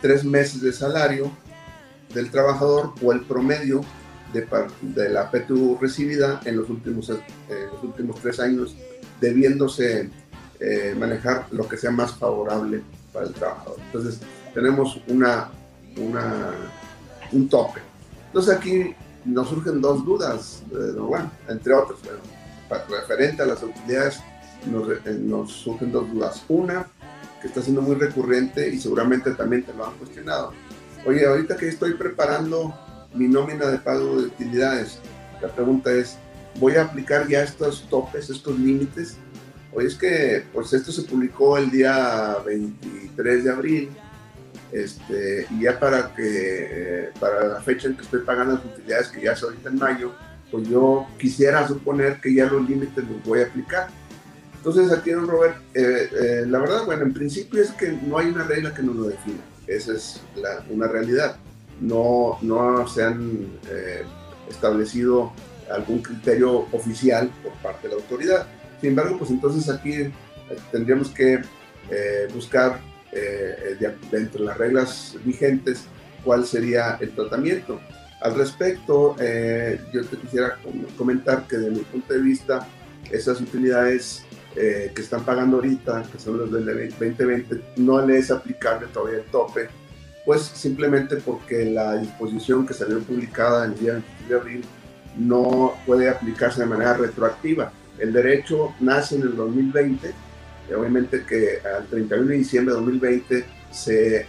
tres 0.00 0.24
meses 0.24 0.62
de 0.62 0.72
salario 0.72 1.30
del 2.14 2.30
trabajador 2.30 2.92
o 3.02 3.12
el 3.12 3.20
promedio 3.22 3.82
de, 4.32 5.08
la 5.08 5.30
PTU 5.30 5.78
recibida 5.80 6.40
en 6.44 6.56
los 6.56 6.70
últimos, 6.70 7.08
los 7.08 7.82
últimos 7.82 8.20
tres 8.20 8.38
años, 8.38 8.76
debiéndose 9.20 10.10
eh, 10.62 10.94
manejar 10.98 11.46
lo 11.52 11.66
que 11.66 11.78
sea 11.78 11.90
más 11.90 12.12
favorable 12.14 12.82
para 13.12 13.26
el 13.26 13.32
trabajador. 13.32 13.76
Entonces, 13.86 14.20
tenemos 14.52 15.00
una, 15.08 15.48
una, 15.96 16.50
un 17.32 17.48
tope. 17.48 17.80
Entonces, 18.26 18.54
aquí 18.54 18.94
nos 19.24 19.48
surgen 19.48 19.80
dos 19.80 20.04
dudas, 20.04 20.62
eh, 20.70 20.92
bueno, 20.98 21.30
entre 21.48 21.72
otras, 21.72 21.98
referente 22.88 23.42
a 23.42 23.46
las 23.46 23.62
utilidades, 23.62 24.20
nos, 24.70 24.88
eh, 24.90 25.18
nos 25.18 25.50
surgen 25.50 25.90
dos 25.92 26.10
dudas. 26.12 26.44
Una, 26.48 26.86
que 27.40 27.48
está 27.48 27.62
siendo 27.62 27.80
muy 27.80 27.94
recurrente 27.94 28.68
y 28.68 28.78
seguramente 28.78 29.30
también 29.32 29.64
te 29.64 29.72
lo 29.72 29.86
han 29.86 29.96
cuestionado. 29.96 30.52
Oye, 31.06 31.26
ahorita 31.26 31.56
que 31.56 31.68
estoy 31.68 31.94
preparando 31.94 32.74
mi 33.14 33.26
nómina 33.26 33.66
de 33.66 33.78
pago 33.78 34.20
de 34.20 34.26
utilidades, 34.26 34.98
la 35.40 35.48
pregunta 35.48 35.90
es, 35.92 36.18
¿voy 36.56 36.76
a 36.76 36.82
aplicar 36.82 37.26
ya 37.26 37.42
estos 37.42 37.88
topes, 37.88 38.28
estos 38.28 38.58
límites? 38.58 39.16
Oye, 39.72 39.86
es 39.86 39.94
que 39.94 40.44
pues 40.52 40.72
esto 40.74 40.92
se 40.92 41.02
publicó 41.02 41.56
el 41.56 41.70
día 41.70 42.36
23 42.44 43.44
de 43.44 43.50
abril, 43.50 43.90
este, 44.72 45.46
y 45.50 45.62
ya 45.62 45.80
para 45.80 46.14
que 46.14 47.10
para 47.18 47.48
la 47.48 47.60
fecha 47.62 47.88
en 47.88 47.96
que 47.96 48.02
estoy 48.02 48.20
pagando 48.20 48.54
las 48.54 48.64
utilidades, 48.64 49.08
que 49.08 49.22
ya 49.22 49.32
es 49.32 49.42
ahorita 49.42 49.70
en 49.70 49.78
mayo, 49.78 50.12
pues 50.50 50.68
yo 50.68 51.06
quisiera 51.18 51.66
suponer 51.66 52.20
que 52.20 52.34
ya 52.34 52.46
los 52.46 52.68
límites 52.68 53.04
los 53.08 53.24
voy 53.24 53.40
a 53.40 53.46
aplicar. 53.46 53.88
Entonces 54.56 54.92
aquí, 54.92 55.12
Robert, 55.14 55.56
eh, 55.74 56.10
eh, 56.12 56.44
la 56.46 56.58
verdad, 56.58 56.84
bueno, 56.84 57.04
en 57.04 57.14
principio 57.14 57.62
es 57.62 57.70
que 57.70 57.92
no 57.92 58.18
hay 58.18 58.26
una 58.26 58.44
regla 58.44 58.74
que 58.74 58.82
nos 58.82 58.94
lo 58.96 59.04
defina. 59.04 59.40
Esa 59.70 59.92
es 59.92 60.20
una 60.68 60.88
realidad. 60.88 61.36
No, 61.80 62.38
no 62.42 62.86
se 62.88 63.04
han 63.04 63.46
eh, 63.70 64.02
establecido 64.50 65.32
algún 65.70 66.02
criterio 66.02 66.66
oficial 66.72 67.30
por 67.42 67.52
parte 67.62 67.86
de 67.86 67.94
la 67.94 68.00
autoridad. 68.00 68.46
Sin 68.80 68.90
embargo, 68.90 69.16
pues 69.18 69.30
entonces 69.30 69.70
aquí 69.70 70.12
tendríamos 70.72 71.10
que 71.10 71.40
buscar 72.34 72.80
dentro 74.10 74.40
de 74.40 74.46
las 74.46 74.58
reglas 74.58 75.16
vigentes 75.24 75.84
cuál 76.24 76.44
sería 76.44 76.98
el 77.00 77.10
tratamiento. 77.10 77.80
Al 78.20 78.34
respecto, 78.34 79.14
yo 79.92 80.04
te 80.04 80.16
quisiera 80.16 80.58
comentar 80.98 81.46
que 81.46 81.56
desde 81.58 81.70
mi 81.70 81.80
punto 81.80 82.12
de 82.12 82.20
vista, 82.20 82.66
esas 83.10 83.40
utilidades 83.40 84.24
eh, 84.56 84.90
que 84.94 85.02
están 85.02 85.24
pagando 85.24 85.56
ahorita, 85.56 86.02
que 86.10 86.18
son 86.18 86.38
los 86.38 86.52
del 86.52 86.64
2020, 86.64 87.60
no 87.76 88.04
le 88.04 88.18
es 88.18 88.30
aplicable 88.30 88.88
todavía 88.92 89.20
el 89.20 89.24
tope, 89.26 89.68
pues 90.24 90.42
simplemente 90.42 91.16
porque 91.16 91.66
la 91.66 91.96
disposición 91.96 92.66
que 92.66 92.74
salió 92.74 92.98
publicada 93.00 93.66
el 93.66 93.78
día 93.78 93.92
23 93.92 94.28
de 94.28 94.34
abril 94.34 94.64
no 95.16 95.74
puede 95.86 96.08
aplicarse 96.08 96.60
de 96.60 96.66
manera 96.66 96.94
retroactiva. 96.94 97.72
El 97.98 98.12
derecho 98.12 98.74
nace 98.80 99.16
en 99.16 99.22
el 99.22 99.36
2020, 99.36 100.12
y 100.68 100.72
obviamente 100.72 101.24
que 101.24 101.60
al 101.66 101.86
31 101.86 102.26
de 102.26 102.36
diciembre 102.36 102.74
de 102.74 102.80
2020 102.80 103.44
se, 103.70 104.16
eh, 104.16 104.26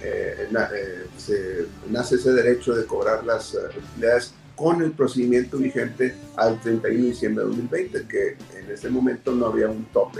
eh, 0.51 1.06
se 1.18 1.66
nace 1.90 2.16
ese 2.16 2.32
derecho 2.32 2.75
de 2.75 2.86
cobrar 2.86 3.24
las 3.25 3.56
utilidades 3.56 4.34
con 4.62 4.84
el 4.84 4.91
procedimiento 4.91 5.58
vigente 5.58 6.13
al 6.38 6.62
31 6.62 7.03
de 7.03 7.10
diciembre 7.10 7.44
de 7.44 7.50
2020, 7.50 8.08
que 8.08 8.38
en 8.60 8.70
ese 8.70 8.91
momento 8.91 9.32
no 9.32 9.48
había 9.48 9.68
un 9.68 9.86
tope 9.86 10.20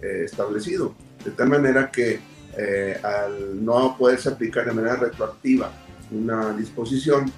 eh, 0.00 0.22
establecido. 0.24 0.94
De 1.22 1.30
tal 1.32 1.50
manera 1.50 1.90
que 1.90 2.18
eh, 2.56 2.98
al 3.02 3.62
no 3.62 3.94
poderse 3.98 4.30
aplicar 4.30 4.64
de 4.64 4.72
manera 4.72 4.96
retroactiva 4.96 5.70
una 6.10 6.56
disposición 6.56 7.30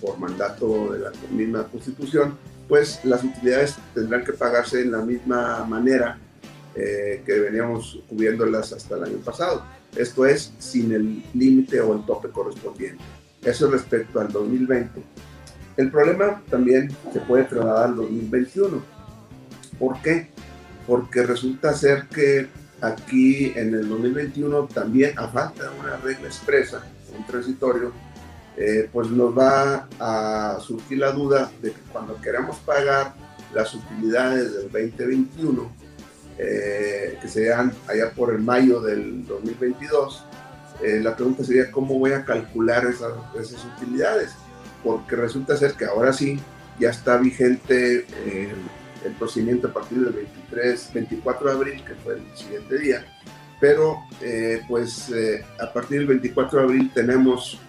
por 0.00 0.18
mandato 0.18 0.92
de 0.92 0.98
la 0.98 1.12
misma 1.30 1.68
Constitución, 1.68 2.36
pues 2.68 3.04
las 3.04 3.22
utilidades 3.22 3.76
tendrán 3.94 4.24
que 4.24 4.32
pagarse 4.32 4.82
en 4.82 4.90
la 4.90 5.02
misma 5.02 5.64
manera 5.64 6.18
eh, 6.74 7.22
que 7.24 7.38
veníamos 7.38 8.02
cubriéndolas 8.08 8.72
hasta 8.72 8.96
el 8.96 9.04
año 9.04 9.18
pasado. 9.18 9.64
Esto 9.94 10.26
es 10.26 10.52
sin 10.58 10.90
el 10.90 11.22
límite 11.34 11.80
o 11.80 11.94
el 11.94 12.04
tope 12.04 12.30
correspondiente. 12.30 13.04
Eso 13.44 13.70
respecto 13.70 14.18
al 14.18 14.32
2020. 14.32 15.02
El 15.80 15.90
problema 15.90 16.42
también 16.50 16.94
se 17.10 17.20
puede 17.20 17.44
trasladar 17.44 17.86
al 17.86 17.96
2021. 17.96 18.82
¿Por 19.78 20.02
qué? 20.02 20.28
Porque 20.86 21.22
resulta 21.22 21.72
ser 21.72 22.06
que 22.08 22.48
aquí 22.82 23.54
en 23.56 23.72
el 23.72 23.88
2021 23.88 24.66
también, 24.66 25.18
a 25.18 25.28
falta 25.28 25.70
de 25.70 25.80
una 25.80 25.96
regla 25.96 26.28
expresa, 26.28 26.84
un 27.16 27.26
transitorio, 27.26 27.92
eh, 28.58 28.90
pues 28.92 29.08
nos 29.08 29.36
va 29.36 29.88
a 29.98 30.60
surgir 30.60 30.98
la 30.98 31.12
duda 31.12 31.50
de 31.62 31.72
que 31.72 31.80
cuando 31.90 32.20
queramos 32.20 32.58
pagar 32.58 33.14
las 33.54 33.74
utilidades 33.74 34.52
del 34.52 34.70
2021, 34.70 35.66
eh, 36.36 37.18
que 37.22 37.28
sean 37.28 37.72
allá 37.88 38.10
por 38.10 38.34
el 38.34 38.42
mayo 38.42 38.82
del 38.82 39.26
2022, 39.26 40.26
eh, 40.82 41.00
la 41.02 41.16
pregunta 41.16 41.42
sería 41.42 41.70
cómo 41.70 41.98
voy 41.98 42.12
a 42.12 42.26
calcular 42.26 42.84
esas, 42.84 43.14
esas 43.34 43.64
utilidades 43.78 44.34
porque 44.82 45.16
resulta 45.16 45.56
ser 45.56 45.74
que 45.74 45.84
ahora 45.84 46.12
sí 46.12 46.38
ya 46.80 46.90
está 46.90 47.18
vigente 47.18 48.06
eh, 48.24 48.52
el 49.04 49.12
procedimiento 49.12 49.68
a 49.68 49.72
partir 49.72 49.98
del 49.98 50.12
23, 50.12 50.90
24 50.94 51.48
de 51.48 51.54
abril, 51.54 51.84
que 51.84 51.94
fue 51.94 52.14
el 52.14 52.36
siguiente 52.36 52.78
día, 52.78 53.04
pero 53.60 53.98
eh, 54.20 54.62
pues 54.66 55.10
eh, 55.10 55.44
a 55.60 55.72
partir 55.72 55.98
del 55.98 56.06
24 56.06 56.58
de 56.58 56.64
abril 56.64 56.90
tenemos 56.92 57.60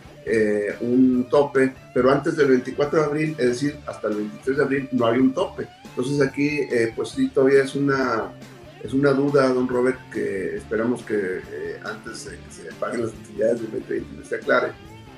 un 0.82 1.28
tope, 1.32 1.74
pero 1.96 2.12
antes 2.12 2.38
del 2.38 2.50
24 2.50 3.00
de 3.00 3.06
abril, 3.06 3.36
es 3.40 3.48
decir, 3.48 3.80
hasta 3.88 4.08
el 4.08 4.18
23 4.18 4.58
de 4.58 4.64
abril 4.64 4.90
no 4.92 5.08
hay 5.08 5.18
un 5.18 5.34
tope. 5.34 5.68
Entonces 5.84 6.22
aquí 6.22 6.60
pues 6.96 7.10
sí 7.10 7.28
todavía 7.30 7.64
es 7.64 7.74
una, 7.74 8.32
es 8.84 8.94
una 8.94 9.14
duda, 9.14 9.50
don 9.50 9.68
Robert, 9.68 9.98
que 10.14 10.58
esperamos 10.58 11.02
que 11.02 11.42
antes 11.84 12.26
de 12.26 12.38
que 12.38 12.52
se 12.52 12.72
paguen 12.76 13.02
las 13.02 13.14
utilidades 13.14 13.62
del 13.62 13.72
2020 13.72 14.30
se 14.30 14.36
aclare, 14.36 14.74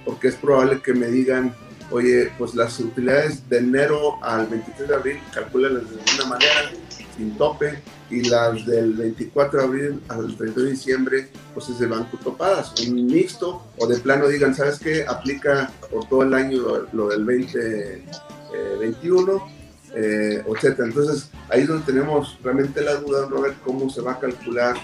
porque 0.06 0.30
es 0.30 0.36
probable 0.36 0.82
que 0.82 0.94
me 0.94 1.08
digan 1.08 1.54
oye, 1.94 2.32
pues 2.40 2.56
las 2.56 2.80
utilidades 2.80 3.48
de 3.50 3.60
enero 3.60 4.18
al 4.24 4.48
23 4.48 4.90
de 4.90 4.96
abril, 4.96 5.20
calcúlalas 5.32 5.84
de 5.84 6.02
alguna 6.02 6.26
manera, 6.26 6.72
sin 7.16 7.38
tope, 7.38 7.78
y 8.10 8.28
las 8.28 8.66
del 8.66 8.94
24 8.94 9.60
de 9.60 9.66
abril 9.66 10.02
al 10.10 10.36
31 10.36 10.66
de 10.66 10.72
diciembre, 10.72 11.30
pues 11.54 11.70
es 11.70 11.78
de 11.80 11.86
banco 11.86 12.18
topadas, 12.18 12.74
un 12.82 13.06
mixto, 13.06 13.64
o 13.78 13.86
de 13.88 14.00
plano 14.00 14.28
digan, 14.28 14.56
¿sabes 14.56 14.80
qué? 14.80 15.06
Aplica 15.08 15.72
por 15.92 16.10
todo 16.10 16.24
el 16.24 16.34
año 16.34 16.64
lo, 16.92 17.10
del 17.10 17.24
2021, 17.26 19.48
eh, 19.96 20.44
etc. 20.48 20.80
Entonces, 20.80 21.30
ahí 21.50 21.62
es 21.62 21.68
donde 21.68 21.86
tenemos 21.86 22.40
realmente 22.44 22.82
la 22.82 22.96
duda, 22.96 23.28
Robert, 23.30 23.56
cómo 23.64 23.92
se 23.92 24.02
va 24.02 24.14
a 24.14 24.20
calcular 24.20 24.76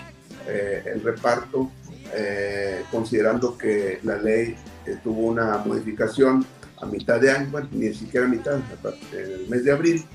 eh, 0.48 0.84
el 0.94 1.02
reparto, 1.02 1.72
eh, 2.14 2.84
considerando 2.92 3.58
que 3.58 4.00
la 4.04 4.18
ley 4.18 4.56
tuvo 5.04 5.28
una 5.28 5.58
modificación 5.60 6.44
a 6.82 6.86
mitad 6.86 7.20
de 7.20 7.32
año, 7.32 7.50
bueno, 7.52 7.68
ni 7.72 7.94
siquiera 7.94 8.26
a 8.26 8.30
mitad, 8.30 8.60
en 9.14 9.32
el 9.32 9.48
mes 9.50 9.64
de 9.64 9.72
abril, 9.72 10.06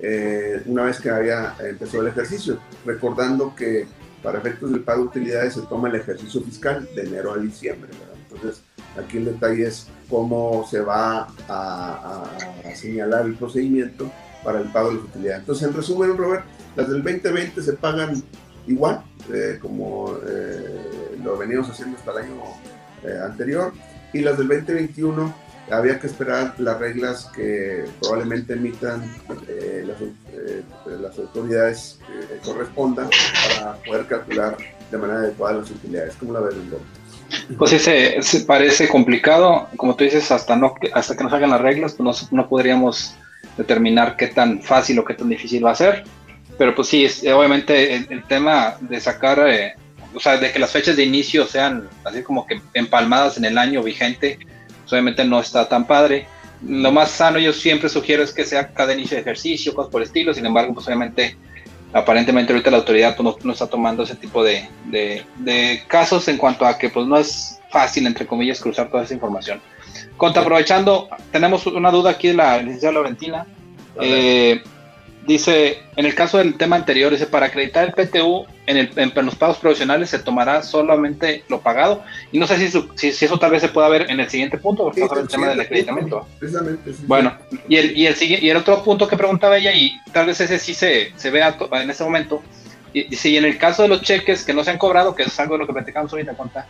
eh, 0.00 0.62
una 0.66 0.84
vez 0.84 1.00
que 1.00 1.10
había 1.10 1.54
empezado 1.60 2.02
el 2.02 2.08
ejercicio, 2.08 2.58
recordando 2.84 3.54
que 3.54 3.86
para 4.22 4.38
efectos 4.38 4.72
del 4.72 4.82
pago 4.82 5.02
de 5.02 5.08
utilidades 5.08 5.54
se 5.54 5.62
toma 5.62 5.88
el 5.88 5.96
ejercicio 5.96 6.42
fiscal 6.42 6.88
de 6.94 7.02
enero 7.02 7.32
a 7.32 7.38
diciembre. 7.38 7.90
Entonces, 8.30 8.62
aquí 8.98 9.18
el 9.18 9.26
detalle 9.26 9.66
es 9.66 9.88
cómo 10.08 10.66
se 10.68 10.80
va 10.80 11.28
a, 11.48 12.24
señalar 12.74 13.26
el 13.26 13.34
procedimiento 13.34 14.10
para 14.44 14.60
el 14.60 14.68
pago 14.68 14.90
de 14.90 14.96
las 14.96 15.04
utilidades. 15.04 15.40
Entonces, 15.40 15.68
en 15.68 15.74
resumen, 15.74 16.16
Robert, 16.16 16.44
las 16.76 16.88
del 16.88 17.02
2020 17.02 17.62
se 17.62 17.72
pagan 17.74 18.22
igual, 18.66 19.02
eh, 19.32 19.58
como 19.60 20.14
eh, 20.26 21.16
lo 21.22 21.38
venimos 21.38 21.70
haciendo 21.70 21.96
hasta 21.96 22.12
el 22.12 22.18
año 22.18 22.42
anterior, 23.24 23.72
y 24.12 24.20
las 24.20 24.36
del 24.36 24.48
2021 24.48 25.45
había 25.70 25.98
que 25.98 26.06
esperar 26.06 26.54
las 26.58 26.78
reglas 26.78 27.30
que 27.34 27.84
probablemente 28.00 28.54
emitan 28.54 29.02
eh, 29.48 29.84
las, 29.86 30.00
eh, 30.00 30.62
las, 31.00 31.18
autoridades 31.18 31.98
que 32.06 32.38
correspondan 32.48 33.08
para 33.58 33.74
poder 33.76 34.06
calcular 34.06 34.56
de 34.90 34.98
manera 34.98 35.20
adecuada 35.20 35.58
las 35.58 35.70
utilidades. 35.70 36.14
¿Cómo 36.16 36.32
la 36.32 36.40
ves, 36.40 36.54
Pues 37.58 37.70
sí, 37.70 37.78
se, 37.78 38.40
parece 38.46 38.88
complicado. 38.88 39.68
Como 39.76 39.96
tú 39.96 40.04
dices, 40.04 40.30
hasta, 40.30 40.56
no, 40.56 40.74
hasta 40.92 41.16
que 41.16 41.24
nos 41.24 41.32
hagan 41.32 41.50
las 41.50 41.60
reglas, 41.60 41.94
pues 41.94 42.30
no, 42.30 42.38
no, 42.42 42.48
podríamos 42.48 43.14
determinar 43.56 44.16
qué 44.16 44.28
tan 44.28 44.62
fácil 44.62 44.98
o 44.98 45.04
qué 45.04 45.14
tan 45.14 45.28
difícil 45.28 45.64
va 45.64 45.72
a 45.72 45.76
ser. 45.76 46.04
Pero 46.58 46.74
pues 46.74 46.88
sí, 46.88 47.06
obviamente 47.28 47.94
el, 47.94 48.24
tema 48.24 48.76
de 48.80 49.00
sacar, 49.00 49.40
eh, 49.46 49.74
o 50.14 50.20
sea, 50.20 50.38
de 50.38 50.52
que 50.52 50.58
las 50.58 50.70
fechas 50.70 50.96
de 50.96 51.04
inicio 51.04 51.46
sean 51.46 51.88
así 52.04 52.22
como 52.22 52.46
que 52.46 52.60
empalmadas 52.72 53.36
en 53.36 53.44
el 53.44 53.58
año 53.58 53.82
vigente, 53.82 54.38
obviamente 54.92 55.24
no 55.24 55.40
está 55.40 55.68
tan 55.68 55.86
padre. 55.86 56.26
Lo 56.66 56.90
más 56.90 57.10
sano 57.10 57.38
yo 57.38 57.52
siempre 57.52 57.88
sugiero 57.88 58.22
es 58.22 58.32
que 58.32 58.44
sea 58.44 58.68
cada 58.72 58.94
inicio 58.94 59.16
de 59.16 59.20
ejercicio, 59.22 59.74
cosas 59.74 59.90
por 59.90 60.00
el 60.00 60.06
estilo, 60.06 60.32
sin 60.32 60.46
embargo, 60.46 60.74
pues 60.74 60.86
obviamente 60.86 61.36
aparentemente 61.92 62.52
ahorita 62.52 62.70
la 62.70 62.78
autoridad 62.78 63.16
pues, 63.16 63.44
no, 63.44 63.52
está 63.52 63.66
tomando 63.66 64.02
ese 64.02 64.16
tipo 64.16 64.42
de, 64.44 64.68
de, 64.86 65.82
casos 65.86 66.28
en 66.28 66.36
cuanto 66.36 66.66
a 66.66 66.78
que 66.78 66.90
pues 66.90 67.06
no 67.06 67.16
es 67.16 67.58
fácil, 67.70 68.06
entre 68.06 68.26
comillas, 68.26 68.60
cruzar 68.60 68.90
toda 68.90 69.04
esa 69.04 69.14
información. 69.14 69.60
Contra 70.16 70.42
aprovechando, 70.42 71.08
tenemos 71.30 71.66
una 71.66 71.90
duda 71.90 72.10
aquí 72.10 72.28
de 72.28 72.34
la 72.34 72.58
licenciada 72.58 72.94
Laurentina. 72.94 73.46
Eh, 74.00 74.62
dice, 75.26 75.78
en 75.96 76.06
el 76.06 76.14
caso 76.14 76.38
del 76.38 76.56
tema 76.56 76.76
anterior, 76.76 77.10
dice, 77.12 77.26
para 77.26 77.46
acreditar 77.46 77.84
el 77.84 77.92
PTU 77.92 78.46
en, 78.66 78.76
el, 78.76 78.90
en, 78.96 79.12
los 79.24 79.34
pagos 79.34 79.58
profesionales 79.58 80.10
se 80.10 80.18
tomará 80.18 80.62
solamente 80.62 81.44
lo 81.48 81.60
pagado. 81.60 82.02
Y 82.32 82.38
no 82.38 82.46
sé 82.46 82.68
si, 82.68 82.88
si, 82.94 83.24
eso 83.24 83.38
tal 83.38 83.50
vez 83.50 83.62
se 83.62 83.68
pueda 83.68 83.88
ver 83.88 84.10
en 84.10 84.20
el 84.20 84.28
siguiente 84.28 84.58
punto, 84.58 84.84
porque 84.84 85.02
sí, 85.02 85.20
el 85.20 85.28
tema 85.28 85.48
del 85.48 85.60
acreditamiento. 85.60 86.26
Precisamente, 86.38 86.92
sí, 86.92 87.04
bueno, 87.06 87.36
y 87.68 87.76
el, 87.76 87.96
y, 87.96 88.06
el, 88.06 88.16
y 88.22 88.50
el 88.50 88.56
otro 88.56 88.82
punto 88.82 89.08
que 89.08 89.16
preguntaba 89.16 89.56
ella, 89.56 89.72
y 89.72 89.98
tal 90.12 90.26
vez 90.26 90.40
ese 90.40 90.58
sí 90.58 90.74
se, 90.74 91.12
se 91.16 91.30
vea 91.30 91.56
en 91.72 91.90
este 91.90 92.04
momento, 92.04 92.42
y, 92.92 93.06
y 93.28 93.36
en 93.36 93.44
el 93.44 93.58
caso 93.58 93.82
de 93.82 93.88
los 93.88 94.02
cheques 94.02 94.44
que 94.44 94.54
no 94.54 94.64
se 94.64 94.70
han 94.70 94.78
cobrado, 94.78 95.14
que 95.14 95.24
es 95.24 95.40
algo 95.40 95.54
de 95.54 95.60
lo 95.60 95.66
que 95.66 95.72
platicamos 95.72 96.12
ahorita, 96.12 96.34
cuenta, 96.34 96.66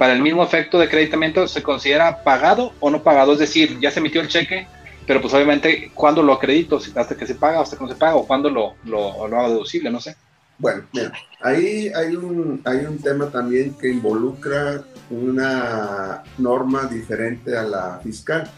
para 0.00 0.14
el 0.14 0.22
mismo 0.22 0.42
efecto 0.42 0.78
de 0.78 0.86
acreditamiento, 0.86 1.46
¿se 1.46 1.62
considera 1.62 2.22
pagado 2.22 2.72
o 2.80 2.88
no 2.88 3.02
pagado? 3.02 3.34
Es 3.34 3.38
decir, 3.38 3.78
ya 3.80 3.90
se 3.90 4.00
emitió 4.00 4.22
el 4.22 4.28
cheque, 4.28 4.66
pero 5.06 5.20
pues 5.20 5.32
obviamente, 5.34 5.90
¿cuándo 5.94 6.22
lo 6.22 6.32
acredito? 6.32 6.80
¿Hasta 6.94 7.16
que 7.16 7.26
se 7.26 7.34
paga, 7.34 7.60
hasta 7.60 7.76
que 7.76 7.84
no 7.84 7.90
se 7.90 7.96
paga? 7.96 8.16
¿O 8.16 8.26
cuándo 8.26 8.50
lo, 8.50 8.74
lo, 8.84 9.26
lo 9.26 9.36
hago 9.38 9.50
deducible? 9.50 9.90
No 9.90 10.00
sé. 10.00 10.16
Bueno, 10.60 10.82
mira, 10.92 11.10
ahí 11.40 11.90
hay 11.94 12.14
un, 12.14 12.60
hay 12.66 12.84
un 12.84 12.98
tema 12.98 13.30
también 13.30 13.72
que 13.80 13.88
involucra 13.88 14.84
una 15.08 16.22
norma 16.36 16.84
diferente 16.84 17.56
a 17.56 17.62
la 17.62 17.98
fiscal. 18.02 18.50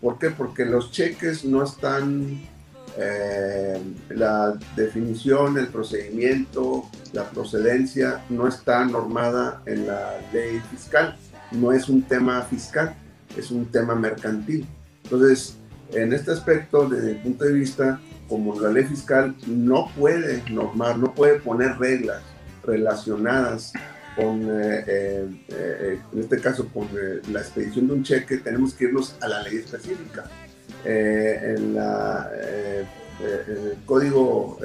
¿Por 0.00 0.18
qué? 0.18 0.30
Porque 0.30 0.64
los 0.64 0.90
cheques 0.92 1.44
no 1.44 1.62
están, 1.62 2.40
eh, 2.96 3.78
la 4.08 4.58
definición, 4.74 5.58
el 5.58 5.68
procedimiento, 5.68 6.88
la 7.12 7.24
procedencia 7.24 8.24
no 8.30 8.48
está 8.48 8.82
normada 8.86 9.62
en 9.66 9.86
la 9.86 10.20
ley 10.32 10.58
fiscal. 10.70 11.16
No 11.50 11.70
es 11.70 11.90
un 11.90 12.02
tema 12.02 12.40
fiscal, 12.42 12.94
es 13.36 13.50
un 13.50 13.66
tema 13.66 13.94
mercantil. 13.94 14.66
Entonces, 15.04 15.58
en 15.92 16.12
este 16.12 16.32
aspecto, 16.32 16.88
desde 16.88 17.12
el 17.12 17.16
punto 17.18 17.44
de 17.44 17.52
vista, 17.52 18.00
como 18.28 18.58
la 18.58 18.70
ley 18.70 18.84
fiscal 18.84 19.34
no 19.46 19.90
puede 19.96 20.42
normar, 20.50 20.98
no 20.98 21.14
puede 21.14 21.40
poner 21.40 21.78
reglas 21.78 22.22
relacionadas 22.64 23.72
con, 24.16 24.42
eh, 24.42 24.84
eh, 24.86 25.28
eh, 25.48 26.00
en 26.12 26.18
este 26.18 26.40
caso, 26.40 26.68
con 26.68 26.88
la 27.30 27.40
expedición 27.40 27.88
de 27.88 27.94
un 27.94 28.02
cheque, 28.02 28.38
tenemos 28.38 28.74
que 28.74 28.84
irnos 28.84 29.16
a 29.20 29.28
la 29.28 29.42
ley 29.42 29.56
específica. 29.56 30.24
en, 30.84 31.74
la, 31.74 32.30
el 33.20 33.76
Código 33.86 34.58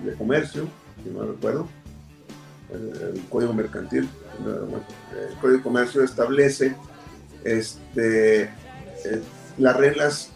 de 0.00 0.12
Comercio, 0.14 0.68
si 1.02 1.10
no 1.10 1.24
recuerdo, 1.24 1.68
el, 2.72 3.22
Código 3.28 3.52
Mercantil, 3.52 4.08
el 4.40 5.38
Código 5.40 5.58
de 5.58 5.62
Comercio 5.62 6.02
establece 6.02 6.74
este, 7.44 8.50
las 9.58 9.76
reglas 9.76 10.32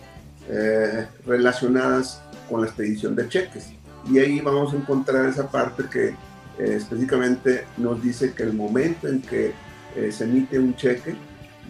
eh, 0.52 1.06
relacionadas 1.26 2.20
con 2.48 2.62
la 2.62 2.66
expedición 2.66 3.14
de 3.14 3.28
cheques. 3.28 3.68
Y 4.10 4.18
ahí 4.18 4.40
vamos 4.40 4.72
a 4.72 4.76
encontrar 4.76 5.26
esa 5.26 5.48
parte 5.48 5.84
que 5.88 6.08
eh, 6.08 6.76
específicamente 6.76 7.66
nos 7.76 8.02
dice 8.02 8.32
que 8.32 8.42
el 8.42 8.54
momento 8.54 9.06
en 9.06 9.22
que 9.22 9.52
eh, 9.94 10.10
se 10.10 10.24
emite 10.24 10.58
un 10.58 10.74
cheque 10.74 11.14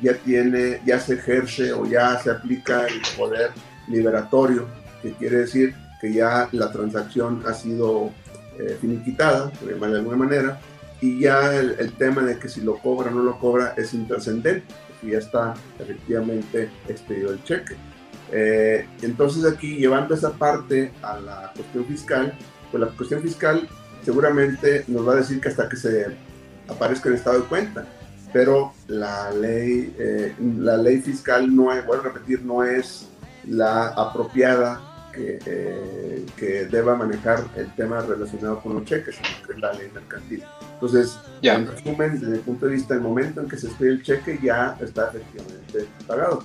ya 0.01 0.15
tiene, 0.15 0.81
ya 0.87 0.99
se 0.99 1.15
ejerce 1.15 1.75
o 1.75 1.85
ya 1.85 2.19
se 2.21 2.31
aplica 2.31 2.87
el 2.87 3.03
poder 3.19 3.51
liberatorio, 3.87 4.67
que 5.03 5.13
quiere 5.13 5.39
decir 5.39 5.75
que 6.01 6.15
ya 6.15 6.49
la 6.53 6.73
transacción 6.73 7.43
ha 7.47 7.53
sido 7.53 8.11
finiquitada, 8.81 9.51
de 9.65 9.73
alguna 9.73 10.17
manera, 10.17 10.61
y 11.01 11.21
ya 11.21 11.55
el, 11.55 11.93
tema 11.95 12.23
de 12.23 12.39
que 12.39 12.49
si 12.49 12.61
lo 12.61 12.77
cobra 12.79 13.11
o 13.11 13.15
no 13.15 13.23
lo 13.23 13.39
cobra 13.39 13.75
es 13.77 13.95
intrascendente, 13.95 14.65
ya 15.03 15.19
está 15.19 15.55
efectivamente 15.79 16.71
expedido 16.89 17.33
el 17.33 17.43
cheque. 17.45 17.77
Eh, 18.33 18.87
entonces 19.03 19.45
aquí, 19.45 19.77
llevando 19.77 20.15
esa 20.15 20.33
parte 20.33 20.93
a 21.03 21.19
la 21.19 21.53
cuestión 21.55 21.85
fiscal, 21.87 22.37
pues 22.71 22.81
la 22.81 22.89
cuestión 22.91 23.23
fiscal 23.23 23.69
seguramente 24.05 24.85
nos 24.89 25.07
va 25.07 25.13
a 25.13 25.17
decir 25.17 25.41
que 25.41 25.49
hasta 25.49 25.69
que 25.69 25.77
se 25.77 26.07
aparezca 26.69 27.09
el 27.09 27.17
estado 27.17 27.41
de 27.41 27.47
cuenta, 27.47 27.87
pero 28.33 28.73
la 28.87 29.31
ley, 29.33 29.95
eh, 29.99 30.35
la 30.59 30.77
ley 30.77 31.01
fiscal 31.01 31.55
no 31.55 31.73
es, 31.73 31.85
vuelvo 31.85 32.05
a 32.05 32.13
repetir, 32.13 32.43
no 32.43 32.63
es 32.63 33.09
la 33.47 33.89
apropiada 33.89 34.81
que, 35.13 35.41
eh, 35.45 36.27
que, 36.37 36.67
deba 36.67 36.95
manejar 36.95 37.45
el 37.57 37.75
tema 37.75 38.01
relacionado 38.01 38.61
con 38.61 38.75
los 38.75 38.85
cheques, 38.85 39.17
que 39.45 39.53
es 39.53 39.59
la 39.59 39.73
ley 39.73 39.91
mercantil. 39.93 40.45
Entonces, 40.75 41.19
en 41.43 41.67
resumen, 41.67 42.21
desde 42.21 42.35
el 42.35 42.41
punto 42.41 42.67
de 42.67 42.73
vista 42.75 42.95
del 42.95 43.03
momento 43.03 43.41
en 43.41 43.49
que 43.49 43.57
se 43.57 43.67
expide 43.67 43.91
el 43.91 44.03
cheque, 44.03 44.39
ya 44.41 44.77
está 44.81 45.09
efectivamente 45.09 45.87
pagado. 46.07 46.45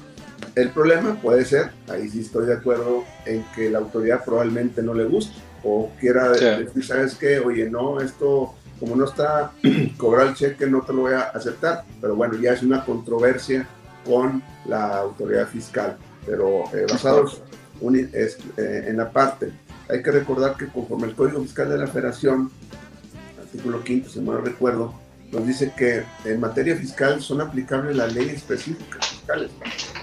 El 0.55 0.69
problema 0.69 1.19
puede 1.21 1.43
ser, 1.43 1.71
ahí 1.89 2.09
sí 2.09 2.21
estoy 2.21 2.47
de 2.47 2.53
acuerdo, 2.53 3.03
en 3.25 3.43
que 3.55 3.69
la 3.69 3.79
autoridad 3.79 4.23
probablemente 4.23 4.81
no 4.81 4.93
le 4.93 5.05
guste 5.05 5.35
o 5.63 5.91
quiera 5.99 6.29
decir, 6.29 6.85
¿sabes 6.85 7.15
qué? 7.15 7.39
Oye, 7.39 7.69
no, 7.69 7.99
esto 7.99 8.53
como 8.79 8.95
no 8.95 9.05
está 9.05 9.51
cobrar 9.97 10.27
el 10.27 10.35
cheque, 10.35 10.67
no 10.67 10.81
te 10.81 10.93
lo 10.93 11.01
voy 11.01 11.13
a 11.13 11.21
aceptar. 11.21 11.83
Pero 11.99 12.15
bueno, 12.15 12.35
ya 12.35 12.53
es 12.53 12.63
una 12.63 12.85
controversia 12.85 13.67
con 14.05 14.43
la 14.67 14.97
autoridad 14.97 15.47
fiscal. 15.47 15.97
Pero 16.25 16.63
eh, 16.73 16.85
basados 16.89 17.41
eh, 17.81 18.85
en 18.87 18.97
la 18.97 19.11
parte, 19.11 19.51
hay 19.89 20.01
que 20.01 20.11
recordar 20.11 20.55
que 20.55 20.67
conforme 20.67 21.07
el 21.07 21.15
Código 21.15 21.41
Fiscal 21.41 21.69
de 21.69 21.77
la 21.77 21.87
Federación, 21.87 22.51
artículo 23.39 23.81
5, 23.85 24.09
si 24.09 24.19
no 24.19 24.37
recuerdo, 24.37 24.93
nos 25.31 25.45
dice 25.45 25.73
que 25.75 26.03
en 26.23 26.39
materia 26.39 26.75
fiscal 26.75 27.21
son 27.21 27.41
aplicables 27.41 27.95
las 27.95 28.13
leyes 28.13 28.35
específicas 28.35 29.07
fiscales 29.07 29.51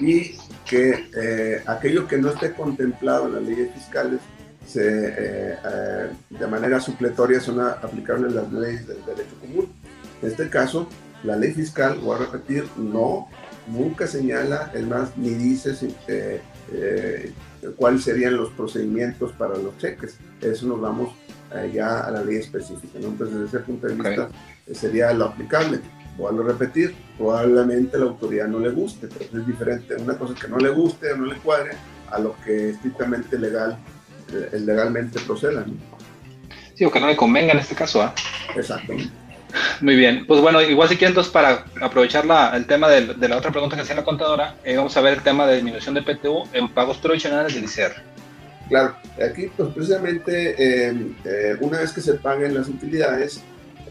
y 0.02 0.36
que 0.68 1.08
eh, 1.14 1.62
aquello 1.66 2.08
que 2.08 2.18
no 2.18 2.30
esté 2.30 2.52
contemplado 2.52 3.26
en 3.26 3.34
las 3.34 3.42
leyes 3.42 3.72
fiscales 3.72 4.20
se, 4.66 5.08
eh, 5.08 5.58
eh, 5.64 6.08
de 6.30 6.46
manera 6.46 6.80
supletoria 6.80 7.40
son 7.40 7.60
aplicables 7.60 8.32
las 8.32 8.52
leyes 8.52 8.86
del 8.86 9.04
derecho 9.04 9.36
común. 9.40 9.72
En 10.20 10.28
este 10.28 10.48
caso, 10.48 10.88
la 11.24 11.36
ley 11.36 11.52
fiscal, 11.52 11.98
voy 11.98 12.16
a 12.16 12.18
repetir, 12.20 12.64
no, 12.76 13.28
nunca 13.68 14.06
señala, 14.06 14.70
el 14.74 14.86
más, 14.86 15.16
ni 15.16 15.30
dice 15.30 15.72
cuáles 17.76 18.04
serían 18.04 18.36
los 18.36 18.50
procedimientos 18.50 19.32
para 19.32 19.56
los 19.56 19.76
cheques. 19.78 20.16
Eso 20.40 20.66
nos 20.66 20.80
vamos 20.80 21.14
ya 21.72 22.00
a 22.00 22.10
la 22.10 22.24
ley 22.24 22.36
específica. 22.36 22.98
Entonces, 22.98 23.40
desde 23.40 23.58
ese 23.58 23.58
punto 23.60 23.86
de 23.86 23.94
vista, 23.94 24.28
sería 24.72 25.12
lo 25.12 25.26
aplicable. 25.26 25.80
Voy 26.16 26.38
a 26.38 26.42
repetir, 26.42 26.94
probablemente 27.16 27.98
la 27.98 28.04
autoridad 28.04 28.46
no 28.46 28.58
le 28.58 28.70
guste, 28.70 29.08
pero 29.08 29.40
es 29.40 29.46
diferente 29.46 29.96
una 29.96 30.16
cosa 30.16 30.34
que 30.34 30.48
no 30.48 30.58
le 30.58 30.68
guste 30.68 31.12
o 31.12 31.16
no 31.16 31.26
le 31.26 31.36
cuadre 31.36 31.72
a 32.10 32.18
lo 32.18 32.36
que 32.44 32.70
estrictamente 32.70 33.38
legal, 33.38 33.78
eh, 34.32 34.58
legalmente 34.58 35.20
proceda. 35.20 35.64
Sí, 36.74 36.84
o 36.84 36.90
que 36.90 37.00
no 37.00 37.06
le 37.06 37.16
convenga 37.16 37.52
en 37.52 37.60
este 37.60 37.74
caso. 37.74 38.02
¿ah? 38.02 38.14
Exactamente. 38.54 39.22
Muy 39.80 39.96
bien, 39.96 40.26
pues 40.26 40.40
bueno, 40.40 40.60
igual 40.62 40.88
si 40.88 40.96
quieren 40.96 41.10
entonces 41.10 41.32
para 41.32 41.64
aprovechar 41.80 42.24
la, 42.24 42.56
el 42.56 42.66
tema 42.66 42.88
de, 42.88 43.14
de, 43.14 43.28
la 43.28 43.36
otra 43.36 43.50
pregunta 43.50 43.76
que 43.76 43.82
hacía 43.82 43.96
la 43.96 44.04
contadora, 44.04 44.56
eh, 44.64 44.76
vamos 44.76 44.96
a 44.96 45.00
ver 45.00 45.14
el 45.14 45.22
tema 45.22 45.46
de 45.46 45.56
disminución 45.56 45.94
de 45.94 46.02
PTU 46.02 46.44
en 46.52 46.68
pagos 46.72 47.00
tradicionales 47.00 47.54
del 47.54 47.64
ICR. 47.64 47.92
Claro, 48.68 48.96
aquí 49.22 49.50
pues 49.54 49.68
precisamente 49.74 50.54
eh, 50.56 51.14
eh, 51.24 51.56
una 51.60 51.80
vez 51.80 51.92
que 51.92 52.00
se 52.00 52.14
paguen 52.14 52.54
las 52.54 52.68
utilidades, 52.68 53.42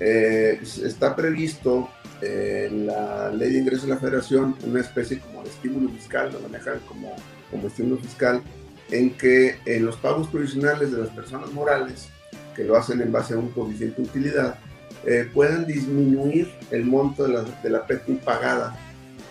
eh, 0.03 0.59
está 0.83 1.15
previsto 1.15 1.87
en 2.21 2.87
la 2.87 3.29
ley 3.29 3.53
de 3.53 3.59
ingresos 3.59 3.83
de 3.83 3.93
la 3.93 3.99
federación 3.99 4.55
una 4.65 4.79
especie 4.79 5.19
como 5.19 5.43
de 5.43 5.49
estímulo 5.49 5.89
fiscal, 5.89 6.31
lo 6.33 6.39
manejan 6.39 6.79
como, 6.87 7.15
como 7.51 7.67
estímulo 7.67 7.97
fiscal, 7.97 8.41
en 8.89 9.11
que 9.11 9.57
en 9.65 9.85
los 9.85 9.97
pagos 9.97 10.27
provisionales 10.27 10.91
de 10.91 10.97
las 10.97 11.09
personas 11.09 11.53
morales, 11.53 12.09
que 12.55 12.63
lo 12.63 12.75
hacen 12.75 12.99
en 12.99 13.11
base 13.11 13.35
a 13.35 13.37
un 13.37 13.49
coeficiente 13.49 14.01
de 14.01 14.07
utilidad, 14.07 14.59
eh, 15.05 15.29
puedan 15.31 15.67
disminuir 15.67 16.51
el 16.71 16.83
monto 16.85 17.27
de 17.27 17.33
la, 17.33 17.43
de 17.43 17.69
la 17.69 17.85
PTU 17.85 18.17
pagada 18.25 18.75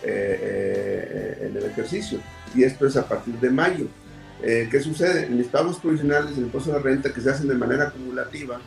eh, 0.05 1.49
en 1.49 1.57
el 1.57 1.65
ejercicio. 1.65 2.21
Y 2.55 2.63
esto 2.63 2.87
es 2.87 2.97
a 2.97 3.09
partir 3.09 3.35
de 3.41 3.51
mayo. 3.51 3.87
¿Qué 4.41 4.81
sucede? 4.81 5.27
En 5.27 5.37
los 5.37 5.49
pagos 5.49 5.79
provisionales 5.79 6.35
del 6.35 6.45
impuesto 6.45 6.73
de 6.73 6.79
la 6.79 6.83
renta 6.83 7.13
que 7.13 7.21
se 7.21 7.29
hacen 7.29 7.47
de 7.47 7.55
manera 7.57 7.89
acumulativa, 7.89 8.59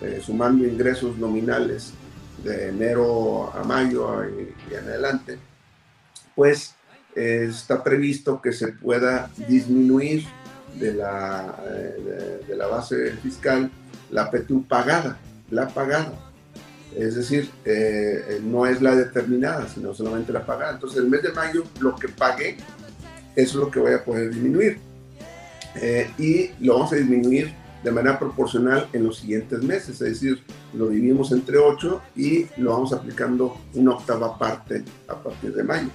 eh, 0.00 0.20
sumando 0.24 0.64
ingresos 0.64 1.18
nominales 1.18 1.92
de 2.44 2.68
enero 2.68 3.52
a 3.52 3.64
mayo 3.64 4.24
y, 4.24 4.54
en 4.72 4.84
adelante, 4.84 5.38
pues 6.36 6.76
eh, 7.16 7.48
está 7.50 7.82
previsto 7.82 8.40
que 8.40 8.52
se 8.52 8.68
pueda 8.68 9.28
disminuir 9.48 10.24
de 10.78 10.94
la, 10.94 11.56
eh, 11.68 12.44
de, 12.46 12.56
la 12.56 12.68
base 12.68 13.10
fiscal 13.16 13.68
la 14.12 14.30
PTU 14.30 14.64
pagada, 14.68 15.18
la 15.50 15.66
pagada. 15.66 16.12
Es 16.96 17.16
decir, 17.16 17.50
no 18.44 18.64
es 18.64 18.80
la 18.80 18.96
determinada, 18.96 19.68
sino 19.68 19.92
solamente 19.92 20.32
la 20.32 20.46
pagada. 20.46 20.72
Entonces, 20.72 20.98
el 20.98 21.10
mes 21.10 21.22
de 21.22 21.32
mayo, 21.32 21.64
lo 21.80 21.94
que 21.94 22.08
pagué, 22.08 22.56
es 23.36 23.54
lo 23.54 23.70
que 23.70 23.78
voy 23.78 23.92
a 23.92 24.02
poder 24.02 24.30
disminuir. 24.30 24.78
y 26.16 26.50
lo 26.60 26.74
vamos 26.74 26.92
a 26.92 26.96
disminuir 26.96 27.52
de 27.82 27.92
manera 27.92 28.18
proporcional 28.18 28.88
en 28.92 29.04
los 29.04 29.18
siguientes 29.18 29.62
meses, 29.62 30.00
es 30.00 30.20
decir, 30.20 30.42
lo 30.74 30.88
dividimos 30.88 31.32
entre 31.32 31.58
8 31.58 32.02
y 32.16 32.46
lo 32.56 32.72
vamos 32.72 32.92
aplicando 32.92 33.56
una 33.74 33.92
octava 33.92 34.36
parte 34.38 34.84
a 35.06 35.14
partir 35.14 35.54
de 35.54 35.62
mayo. 35.62 35.88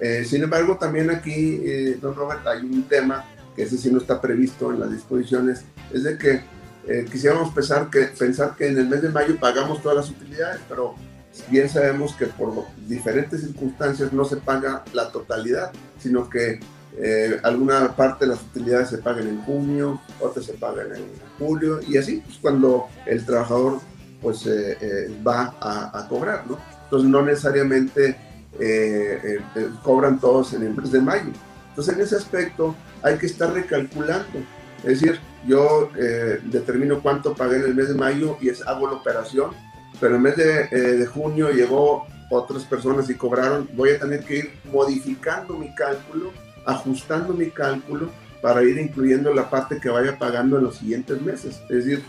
Eh, 0.00 0.24
sin 0.24 0.42
embargo, 0.42 0.76
también 0.78 1.10
aquí, 1.10 1.60
eh, 1.62 1.98
don 2.00 2.14
Robert, 2.14 2.46
hay 2.46 2.62
un 2.62 2.84
tema 2.84 3.24
que 3.54 3.62
ese 3.62 3.76
sí 3.76 3.90
no 3.90 3.98
está 3.98 4.20
previsto 4.20 4.72
en 4.72 4.80
las 4.80 4.90
disposiciones, 4.90 5.62
es 5.92 6.04
de 6.04 6.16
que 6.18 6.42
eh, 6.88 7.06
quisiéramos 7.10 7.52
pensar 7.52 7.90
que, 7.90 8.04
pensar 8.06 8.56
que 8.56 8.68
en 8.68 8.78
el 8.78 8.88
mes 8.88 9.02
de 9.02 9.10
mayo 9.10 9.36
pagamos 9.38 9.82
todas 9.82 9.96
las 9.96 10.10
utilidades, 10.10 10.60
pero 10.68 10.94
bien 11.50 11.68
sabemos 11.68 12.14
que 12.14 12.26
por 12.26 12.64
diferentes 12.88 13.42
circunstancias 13.42 14.12
no 14.12 14.24
se 14.24 14.36
paga 14.38 14.84
la 14.92 15.10
totalidad, 15.10 15.70
sino 15.98 16.28
que 16.28 16.60
alguna 17.42 17.94
parte 17.96 18.26
de 18.26 18.32
las 18.32 18.42
utilidades 18.42 18.90
se 18.90 18.98
pagan 18.98 19.26
en 19.26 19.40
junio, 19.42 20.00
otras 20.20 20.44
se 20.44 20.54
pagan 20.54 20.94
en 20.94 21.04
julio, 21.38 21.80
y 21.86 21.96
así, 21.96 22.22
pues, 22.24 22.38
cuando 22.38 22.86
el 23.06 23.24
trabajador 23.24 23.78
pues 24.20 24.46
va 25.26 25.54
a, 25.60 25.98
a, 25.98 26.08
cobrar, 26.08 26.44
¿no? 26.46 26.58
Entonces 26.84 27.08
no 27.08 27.22
necesariamente 27.22 28.16
eh, 28.58 29.20
eh, 29.22 29.40
eh, 29.54 29.70
cobran 29.82 30.18
todos 30.18 30.52
en 30.54 30.64
el 30.64 30.74
mes 30.74 30.90
de 30.90 31.00
mayo. 31.00 31.30
Entonces, 31.68 31.94
en 31.94 32.00
ese 32.00 32.16
aspecto 32.16 32.74
hay 33.02 33.16
que 33.16 33.26
estar 33.26 33.52
recalculando. 33.52 34.40
Es 34.78 35.00
decir, 35.00 35.20
yo 35.46 35.90
determino 36.44 37.00
cuánto 37.00 37.34
pagué 37.34 37.56
en 37.56 37.62
el 37.62 37.74
mes 37.74 37.88
de 37.88 37.94
mayo 37.94 38.36
y 38.40 38.48
es, 38.48 38.66
hago 38.66 38.86
la 38.86 38.94
operación, 38.94 39.52
pero 40.00 40.16
en 40.16 40.16
el 40.16 40.22
mes 40.22 40.36
de, 40.36 41.06
junio 41.06 41.50
llegó 41.50 42.06
otras 42.30 42.64
personas 42.64 43.08
y 43.08 43.14
cobraron, 43.14 43.68
voy 43.74 43.90
a 43.90 43.98
tener 43.98 44.24
que 44.24 44.36
ir 44.38 44.52
modificando 44.72 45.54
mi 45.54 45.74
cálculo, 45.74 46.32
ajustando 46.64 47.34
mi 47.34 47.50
cálculo 47.50 48.10
para 48.42 48.62
ir 48.62 48.78
incluyendo 48.78 49.34
la 49.34 49.50
parte 49.50 49.78
que 49.80 49.88
vaya 49.88 50.18
pagando 50.18 50.58
en 50.58 50.64
los 50.64 50.76
siguientes 50.76 51.20
meses. 51.20 51.60
Es 51.68 51.84
decir, 51.84 52.02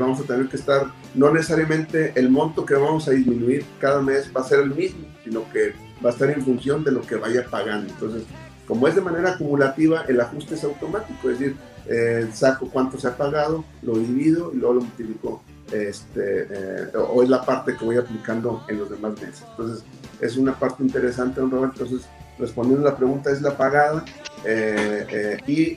vamos 0.00 0.20
a 0.20 0.24
tener 0.24 0.48
que 0.48 0.56
estar, 0.56 0.86
no 1.14 1.32
necesariamente 1.32 2.12
el 2.16 2.30
monto 2.30 2.66
que 2.66 2.74
vamos 2.74 3.06
a 3.06 3.12
disminuir 3.12 3.64
cada 3.78 4.02
mes 4.02 4.30
va 4.36 4.40
a 4.40 4.44
ser 4.44 4.60
el 4.60 4.74
mismo, 4.74 5.06
sino 5.22 5.48
que 5.52 5.72
va 6.04 6.10
a 6.10 6.12
estar 6.12 6.30
en 6.30 6.42
función 6.42 6.82
de 6.82 6.90
lo 6.90 7.02
que 7.02 7.14
vaya 7.16 7.44
pagando. 7.48 7.88
Entonces, 7.92 8.24
como 8.66 8.88
es 8.88 8.94
de 8.94 9.00
manera 9.00 9.30
acumulativa, 9.32 10.02
el 10.08 10.20
ajuste 10.20 10.54
es 10.56 10.64
automático, 10.64 11.30
es 11.30 11.38
decir, 11.38 11.56
eh, 11.86 12.28
saco 12.34 12.68
cuánto 12.70 12.98
se 12.98 13.08
ha 13.08 13.16
pagado, 13.16 13.64
lo 13.82 13.96
divido 13.96 14.52
y 14.52 14.58
luego 14.58 14.74
lo 14.74 14.80
multiplico, 14.82 15.42
este, 15.72 16.46
eh, 16.50 16.92
o 16.96 17.22
es 17.22 17.28
la 17.28 17.42
parte 17.42 17.76
que 17.76 17.84
voy 17.84 17.96
aplicando 17.96 18.64
en 18.68 18.78
los 18.78 18.90
demás 18.90 19.12
meses. 19.12 19.42
Entonces, 19.52 19.84
es 20.20 20.36
una 20.36 20.58
parte 20.58 20.82
interesante, 20.82 21.40
don 21.40 21.50
Roberto. 21.50 21.84
Entonces, 21.84 22.08
respondiendo 22.38 22.88
la 22.88 22.96
pregunta, 22.96 23.30
es 23.30 23.42
la 23.42 23.56
pagada 23.56 24.04
eh, 24.44 25.38
y 25.46 25.76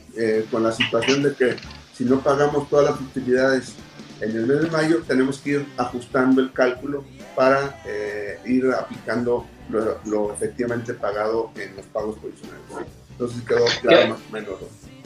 con 0.51 0.63
la 0.63 0.71
situación 0.71 1.23
de 1.23 1.33
que 1.33 1.55
si 1.93 2.05
no 2.05 2.19
pagamos 2.19 2.69
todas 2.69 2.91
las 2.91 3.01
utilidades 3.01 3.75
en 4.21 4.31
el 4.31 4.45
mes 4.45 4.61
de 4.61 4.69
mayo, 4.69 5.01
tenemos 5.07 5.39
que 5.39 5.49
ir 5.51 5.65
ajustando 5.77 6.41
el 6.41 6.51
cálculo 6.51 7.03
para 7.35 7.75
ir 8.45 8.65
aplicando 8.71 9.45
lo, 10.05 10.33
efectivamente 10.33 10.93
pagado 10.93 11.51
en 11.55 11.75
los 11.75 11.85
pagos 11.87 12.17
provisionales. 12.19 12.61
Entonces 13.11 13.41
quedó 13.43 13.65
claro 13.81 14.09
más 14.09 14.19
o 14.29 14.31
menos. 14.31 14.49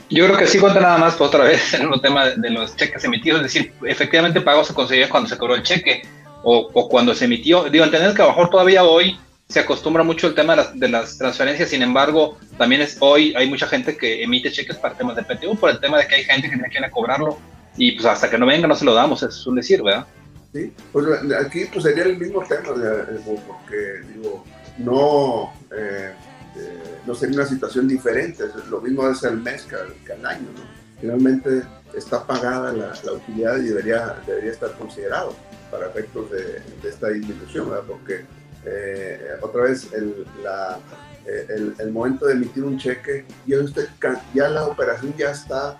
Yo 0.09 0.25
creo 0.25 0.37
que 0.37 0.47
sí 0.47 0.59
cuenta 0.59 0.79
nada 0.79 0.97
más 0.97 1.19
otra 1.19 1.45
vez 1.45 1.73
en 1.79 1.91
el 1.91 2.01
tema 2.01 2.29
de, 2.29 2.49
los 2.49 2.75
cheques 2.75 3.03
emitidos, 3.03 3.41
es 3.41 3.53
decir, 3.53 3.73
efectivamente 3.83 4.41
pago 4.41 4.63
se 4.63 4.73
conseguía 4.73 5.09
cuando 5.09 5.29
se 5.29 5.37
cobró 5.37 5.55
el 5.55 5.63
cheque 5.63 6.03
o, 6.43 6.69
o, 6.73 6.89
cuando 6.89 7.15
se 7.15 7.25
emitió. 7.25 7.63
Digo, 7.65 7.85
entender 7.85 8.13
que 8.13 8.21
a 8.21 8.25
lo 8.25 8.31
mejor 8.31 8.49
todavía 8.49 8.83
hoy 8.83 9.17
se 9.47 9.59
acostumbra 9.59 10.03
mucho 10.03 10.27
el 10.27 10.35
tema 10.35 10.55
de 10.55 10.89
las, 10.89 11.13
de 11.13 11.17
transferencias, 11.17 11.69
sin 11.69 11.81
embargo, 11.81 12.37
también 12.57 12.81
es 12.81 12.97
hoy 12.99 13.33
hay 13.35 13.47
mucha 13.47 13.67
gente 13.67 13.95
que 13.95 14.23
emite 14.23 14.51
cheques 14.51 14.77
para 14.77 14.95
temas 14.95 15.15
de 15.15 15.23
PTU 15.23 15.55
por 15.55 15.69
el 15.69 15.79
tema 15.79 15.99
de 15.99 16.07
que 16.07 16.15
hay 16.15 16.23
gente 16.23 16.49
que 16.49 16.55
tiene 16.55 16.69
que 16.69 16.79
ir 16.79 16.85
a 16.85 16.89
cobrarlo 16.89 17.37
y 17.77 17.91
pues 17.91 18.05
hasta 18.05 18.29
que 18.29 18.37
no 18.37 18.45
venga 18.45 18.67
no 18.67 18.75
se 18.75 18.85
lo 18.85 18.93
damos, 18.93 19.21
es 19.21 19.45
un 19.45 19.55
decir, 19.55 19.83
¿verdad? 19.83 20.07
Sí, 20.53 20.73
pues 20.91 21.05
aquí 21.45 21.65
pues 21.65 21.83
sería 21.83 22.05
el 22.05 22.17
mismo 22.17 22.41
tema, 22.43 22.69
porque 23.45 24.01
digo, 24.15 24.43
no, 24.77 25.53
eh, 25.75 26.13
eh, 26.55 26.99
no 27.05 27.13
sería 27.13 27.35
una 27.35 27.45
situación 27.45 27.87
diferente, 27.87 28.45
lo 28.69 28.81
mismo 28.81 29.07
es 29.09 29.21
el 29.23 29.37
mes 29.37 29.63
que, 29.63 30.13
al 30.13 30.25
año, 30.25 30.47
Finalmente 31.01 31.61
está 31.93 32.25
pagada 32.25 32.71
la, 32.71 33.11
utilidad 33.11 33.57
y 33.57 33.65
debería, 33.65 34.15
debería 34.25 34.51
estar 34.51 34.71
considerado 34.77 35.35
para 35.69 35.87
efectos 35.87 36.31
de, 36.31 36.61
esta 36.87 37.09
disminución, 37.09 37.69
Porque 37.85 38.25
eh, 38.65 39.19
otra 39.41 39.63
vez 39.63 39.91
el, 39.93 40.25
el, 41.79 41.91
momento 41.91 42.25
de 42.25 42.33
emitir 42.33 42.63
un 42.63 42.77
cheque, 42.77 43.25
ya, 43.45 43.59
usted, 43.59 43.87
ya 44.33 44.49
la 44.49 44.65
operación 44.65 45.13
ya 45.17 45.31
está 45.31 45.79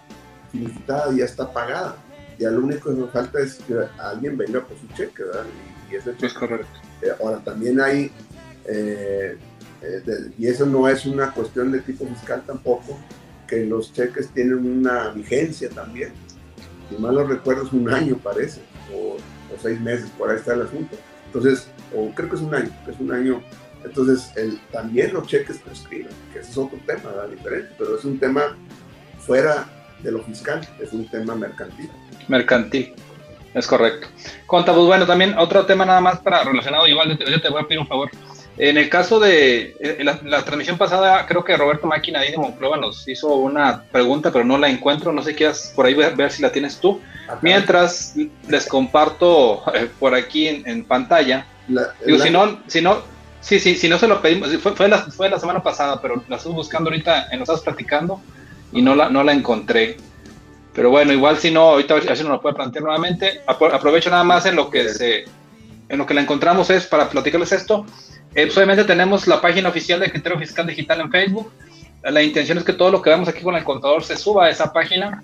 finiquitada, 0.52 1.13
ya 1.13 1.26
está 1.26 1.52
pagada. 1.52 1.98
Ya 2.38 2.50
lo 2.52 2.60
único 2.60 2.89
que 2.89 3.00
nos 3.00 3.12
falta 3.12 3.39
es 3.39 3.56
que 3.56 3.76
alguien 3.98 4.38
venga 4.38 4.62
por 4.62 4.78
su 4.78 4.88
cheque, 4.95 5.24
¿verdad? 5.24 5.45
Y, 5.89 5.95
ese 5.95 6.15
es 6.19 6.34
correcto. 6.34 6.67
ahora, 7.21 7.39
también 7.39 7.80
hay 7.80 8.12
eh, 8.67 9.38
eh, 9.82 10.32
y 10.38 10.48
eso 10.48 10.65
no 10.65 10.88
es 10.88 11.06
una 11.06 11.32
cuestión 11.32 11.71
de 11.71 11.80
tipo 11.80 12.06
fiscal 12.08 12.43
tampoco, 12.45 12.98
que 13.48 13.65
los 13.65 13.93
cheques 13.93 14.30
tienen 14.30 14.65
una 14.65 15.10
vigencia 15.10 15.69
también. 15.69 16.12
Si 16.89 16.98
mal 16.98 17.15
no 17.15 17.24
recuerdo 17.24 17.63
es 17.63 17.74
un 17.74 17.89
año 17.89 18.17
parece, 18.17 18.62
o, 18.93 19.17
seis 19.62 19.80
meses, 19.80 20.10
por 20.17 20.30
ahí 20.30 20.38
está 20.38 20.54
el 20.54 20.63
asunto. 20.63 20.98
Entonces, 21.28 21.67
o 21.96 22.12
creo 22.14 22.30
que 22.30 22.36
es 22.36 22.42
un 22.42 22.54
año, 22.54 22.70
es 22.88 23.00
un 23.00 23.12
año. 23.12 23.42
Entonces, 23.84 24.32
el, 24.36 24.60
también 24.72 25.14
los 25.14 25.28
cheques 25.28 25.58
prescriben, 25.60 26.12
que 26.34 26.40
ese 26.40 26.52
es 26.52 26.58
otro 26.58 26.78
tema, 26.86 27.12
diferente, 27.30 27.70
pero 27.78 27.98
es 27.98 28.04
un 28.04 28.20
tema 28.20 28.58
fuera 29.20 29.68
de 30.02 30.12
lo 30.12 30.24
fiscal, 30.24 30.68
es 30.82 30.92
un 30.92 31.08
tema 31.08 31.36
mercantil. 31.36 31.90
Mercantil. 32.28 32.94
Es 33.54 33.68
correccto. 33.68 34.08
Conta, 34.46 34.74
pues 34.74 34.86
bueno, 34.86 35.06
también 35.06 35.38
otro 35.38 35.66
tema 35.66 35.86
nada 35.86 36.02
más 36.02 36.20
para 36.20 36.44
relacionado, 36.44 36.88
igual 36.88 37.18
yo 37.18 37.42
te 37.42 37.50
voy 37.50 37.62
a 37.62 37.68
pedir 37.68 37.80
un 37.80 37.88
favor. 37.88 38.10
En 38.58 38.78
el 38.78 38.90
caso 38.90 39.20
de 39.20 39.76
eh, 39.82 40.04
la, 40.04 40.46
transmisión 40.46 40.78
pasada, 40.78 41.26
creo 41.26 41.44
que 41.44 41.58
Roberto 41.58 41.88
Máquina 41.88 42.20
ahí 42.20 42.32
de 42.32 42.38
Monclova 42.38 42.78
nos 42.78 43.06
hizo 43.08 43.36
una 43.36 43.84
pregunta, 43.84 44.32
pero 44.32 44.46
no 44.46 44.58
la 44.58 44.70
encuentro. 44.70 45.12
No 45.12 45.22
sé 45.24 45.32
qué 45.32 45.38
quieras 45.38 45.74
por 45.76 45.86
ahí 45.86 45.94
ver, 45.94 46.32
si 46.32 46.42
la 46.42 46.52
tienes 46.52 46.80
tú. 46.80 47.02
Mientras 47.42 48.16
les 48.48 48.66
comparto 48.68 49.62
eh, 49.74 49.90
por 50.00 50.16
aquí 50.16 50.48
en, 50.48 50.86
pantalla. 50.86 51.46
Digo, 51.67 52.19
si 52.19 52.30
no, 52.30 52.60
si 52.67 52.82
no, 52.82 53.01
sí, 53.41 53.60
sí, 53.60 53.75
si 53.75 53.89
no 53.89 53.97
se 53.97 54.08
lo 54.08 54.21
pedimos, 54.21 54.56
fue, 54.58 54.75
fue, 54.75 54.88
la, 54.88 54.99
fue 54.99 55.30
la 55.30 55.39
semana 55.39 55.63
pasada, 55.63 56.01
pero 56.01 56.23
la 56.28 56.38
estoy 56.38 56.54
buscando 56.54 56.89
ahorita, 56.89 57.30
en 57.32 57.39
lo 57.39 57.43
estás 57.43 57.62
platicando 57.62 58.21
y 58.71 58.82
no 58.82 58.95
la, 58.95 59.10
no 59.10 59.23
la 59.23 59.34
encontré. 59.34 59.97
Pero 60.73 60.89
bueno, 60.89 61.13
igual 61.13 61.38
si 61.38 61.51
no, 61.51 61.62
ahorita 61.62 61.93
a 61.93 61.99
ver 61.99 62.17
si 62.17 62.23
nos 62.23 62.34
lo 62.34 62.41
puede 62.41 62.56
plantear 62.56 62.84
nuevamente. 62.84 63.41
Aprovecho 63.47 64.10
nada 64.10 64.23
más 64.23 64.45
en 64.45 64.56
lo 64.58 64.69
que 64.69 64.89
se, 64.89 65.23
en 65.88 65.97
lo 65.97 66.06
que 66.06 66.13
la 66.13 66.21
encontramos 66.21 66.69
es 66.69 66.86
para 66.86 67.10
platicarles 67.10 67.54
esto. 67.54 67.86
Eh, 68.36 68.45
pues, 68.45 68.58
obviamente 68.58 68.84
tenemos 68.84 69.28
la 69.28 69.39
página 69.39 69.69
oficial 69.69 70.01
de 70.01 70.12
Criterio 70.12 70.38
Fiscal 70.38 70.67
Digital 70.67 70.99
en 70.99 71.12
Facebook. 71.12 71.51
La 72.04 72.21
intención 72.21 72.58
es 72.58 72.65
que 72.65 72.73
todo 72.73 72.91
lo 72.91 73.01
que 73.01 73.10
vemos 73.10 73.30
aquí 73.30 73.41
con 73.41 73.56
el 73.56 73.63
contador 73.63 74.04
se 74.04 74.17
suba 74.17 74.45
a 74.45 74.49
esa 74.49 74.73
página 74.73 75.23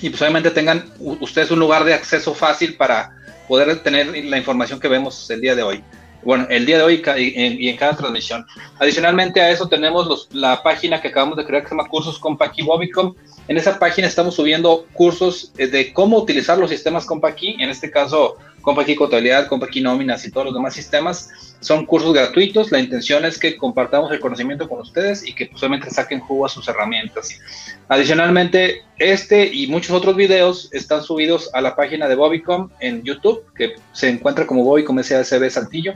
y 0.00 0.10
pues 0.10 0.20
obviamente 0.22 0.50
tengan 0.50 0.84
ustedes 0.98 1.50
un 1.50 1.58
lugar 1.58 1.84
de 1.84 1.94
acceso 1.94 2.34
fácil 2.34 2.76
para 2.76 3.12
poder 3.48 3.82
tener 3.82 4.06
la 4.26 4.38
información 4.38 4.78
que 4.78 4.88
vemos 4.88 5.28
el 5.30 5.40
día 5.40 5.56
de 5.56 5.62
hoy. 5.62 5.82
Bueno, 6.22 6.46
el 6.50 6.66
día 6.66 6.78
de 6.78 6.82
hoy 6.82 7.02
y 7.16 7.68
en 7.68 7.76
cada 7.76 7.96
transmisión. 7.96 8.44
Adicionalmente 8.78 9.40
a 9.40 9.50
eso 9.50 9.68
tenemos 9.68 10.28
la 10.32 10.62
página 10.62 11.00
que 11.00 11.08
acabamos 11.08 11.36
de 11.38 11.44
crear 11.44 11.62
que 11.62 11.68
se 11.68 11.74
llama 11.74 11.88
Cursos 11.88 12.18
Compaqui 12.18 12.62
Bobicom. 12.62 13.14
En 13.48 13.56
esa 13.56 13.78
página 13.78 14.06
estamos 14.06 14.34
subiendo 14.34 14.86
cursos 14.92 15.52
eh, 15.56 15.66
de 15.66 15.94
cómo 15.94 16.18
utilizar 16.18 16.58
los 16.58 16.68
sistemas 16.68 17.06
Compaqui, 17.06 17.56
en 17.58 17.70
este 17.70 17.90
caso 17.90 18.36
Compaqui 18.60 18.94
Contabilidad, 18.94 19.46
Compaqui 19.46 19.80
Nóminas 19.80 20.26
y 20.26 20.30
todos 20.30 20.46
los 20.46 20.54
demás 20.54 20.74
sistemas. 20.74 21.30
Son 21.60 21.86
cursos 21.86 22.12
gratuitos. 22.12 22.70
La 22.70 22.78
intención 22.78 23.24
es 23.24 23.38
que 23.38 23.56
compartamos 23.56 24.12
el 24.12 24.20
conocimiento 24.20 24.68
con 24.68 24.80
ustedes 24.80 25.26
y 25.26 25.34
que 25.34 25.46
posiblemente 25.46 25.86
pues, 25.86 25.96
saquen 25.96 26.20
jugo 26.20 26.44
a 26.44 26.50
sus 26.50 26.68
herramientas. 26.68 27.40
Adicionalmente, 27.88 28.82
este 28.98 29.46
y 29.46 29.66
muchos 29.68 29.92
otros 29.92 30.14
videos 30.14 30.68
están 30.72 31.02
subidos 31.02 31.48
a 31.54 31.62
la 31.62 31.74
página 31.74 32.06
de 32.06 32.16
Bobicom 32.16 32.68
en 32.80 33.02
YouTube, 33.02 33.44
que 33.56 33.76
se 33.92 34.10
encuentra 34.10 34.46
como 34.46 34.62
Bobicom 34.62 35.02
SASB 35.02 35.48
Saltillo. 35.48 35.94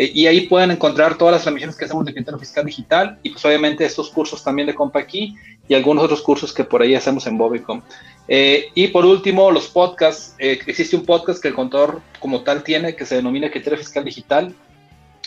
Eh, 0.00 0.12
y 0.14 0.26
ahí 0.26 0.46
pueden 0.46 0.70
encontrar 0.70 1.18
todas 1.18 1.32
las 1.32 1.42
transmisiones 1.42 1.76
que 1.76 1.84
hacemos 1.84 2.06
de 2.06 2.14
criterio 2.14 2.38
fiscal 2.38 2.64
digital 2.64 3.18
y 3.22 3.28
pues 3.28 3.44
obviamente 3.44 3.84
estos 3.84 4.08
cursos 4.08 4.42
también 4.42 4.66
de 4.66 4.74
Compaqui 4.74 5.36
y 5.68 5.74
algunos 5.74 6.02
otros 6.02 6.22
cursos 6.22 6.54
que 6.54 6.64
por 6.64 6.80
ahí 6.80 6.94
hacemos 6.94 7.26
en 7.26 7.36
Bobicom. 7.36 7.82
Eh, 8.26 8.70
y 8.74 8.88
por 8.88 9.04
último, 9.04 9.50
los 9.50 9.68
podcasts. 9.68 10.34
Eh, 10.38 10.58
existe 10.66 10.96
un 10.96 11.04
podcast 11.04 11.42
que 11.42 11.48
el 11.48 11.54
contador 11.54 12.00
como 12.18 12.40
tal 12.40 12.62
tiene 12.62 12.96
que 12.96 13.04
se 13.04 13.16
denomina 13.16 13.50
Criterio 13.50 13.78
Fiscal 13.78 14.02
Digital. 14.02 14.54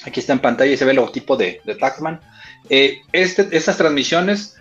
Aquí 0.05 0.19
está 0.19 0.33
en 0.33 0.39
pantalla 0.39 0.73
y 0.73 0.77
se 0.77 0.85
ve 0.85 0.91
el 0.91 0.97
logotipo 0.97 1.37
de, 1.37 1.61
de 1.63 1.75
Taxman. 1.75 2.19
Eh, 2.67 3.01
este, 3.11 3.55
estas 3.55 3.77
transmisiones, 3.77 4.57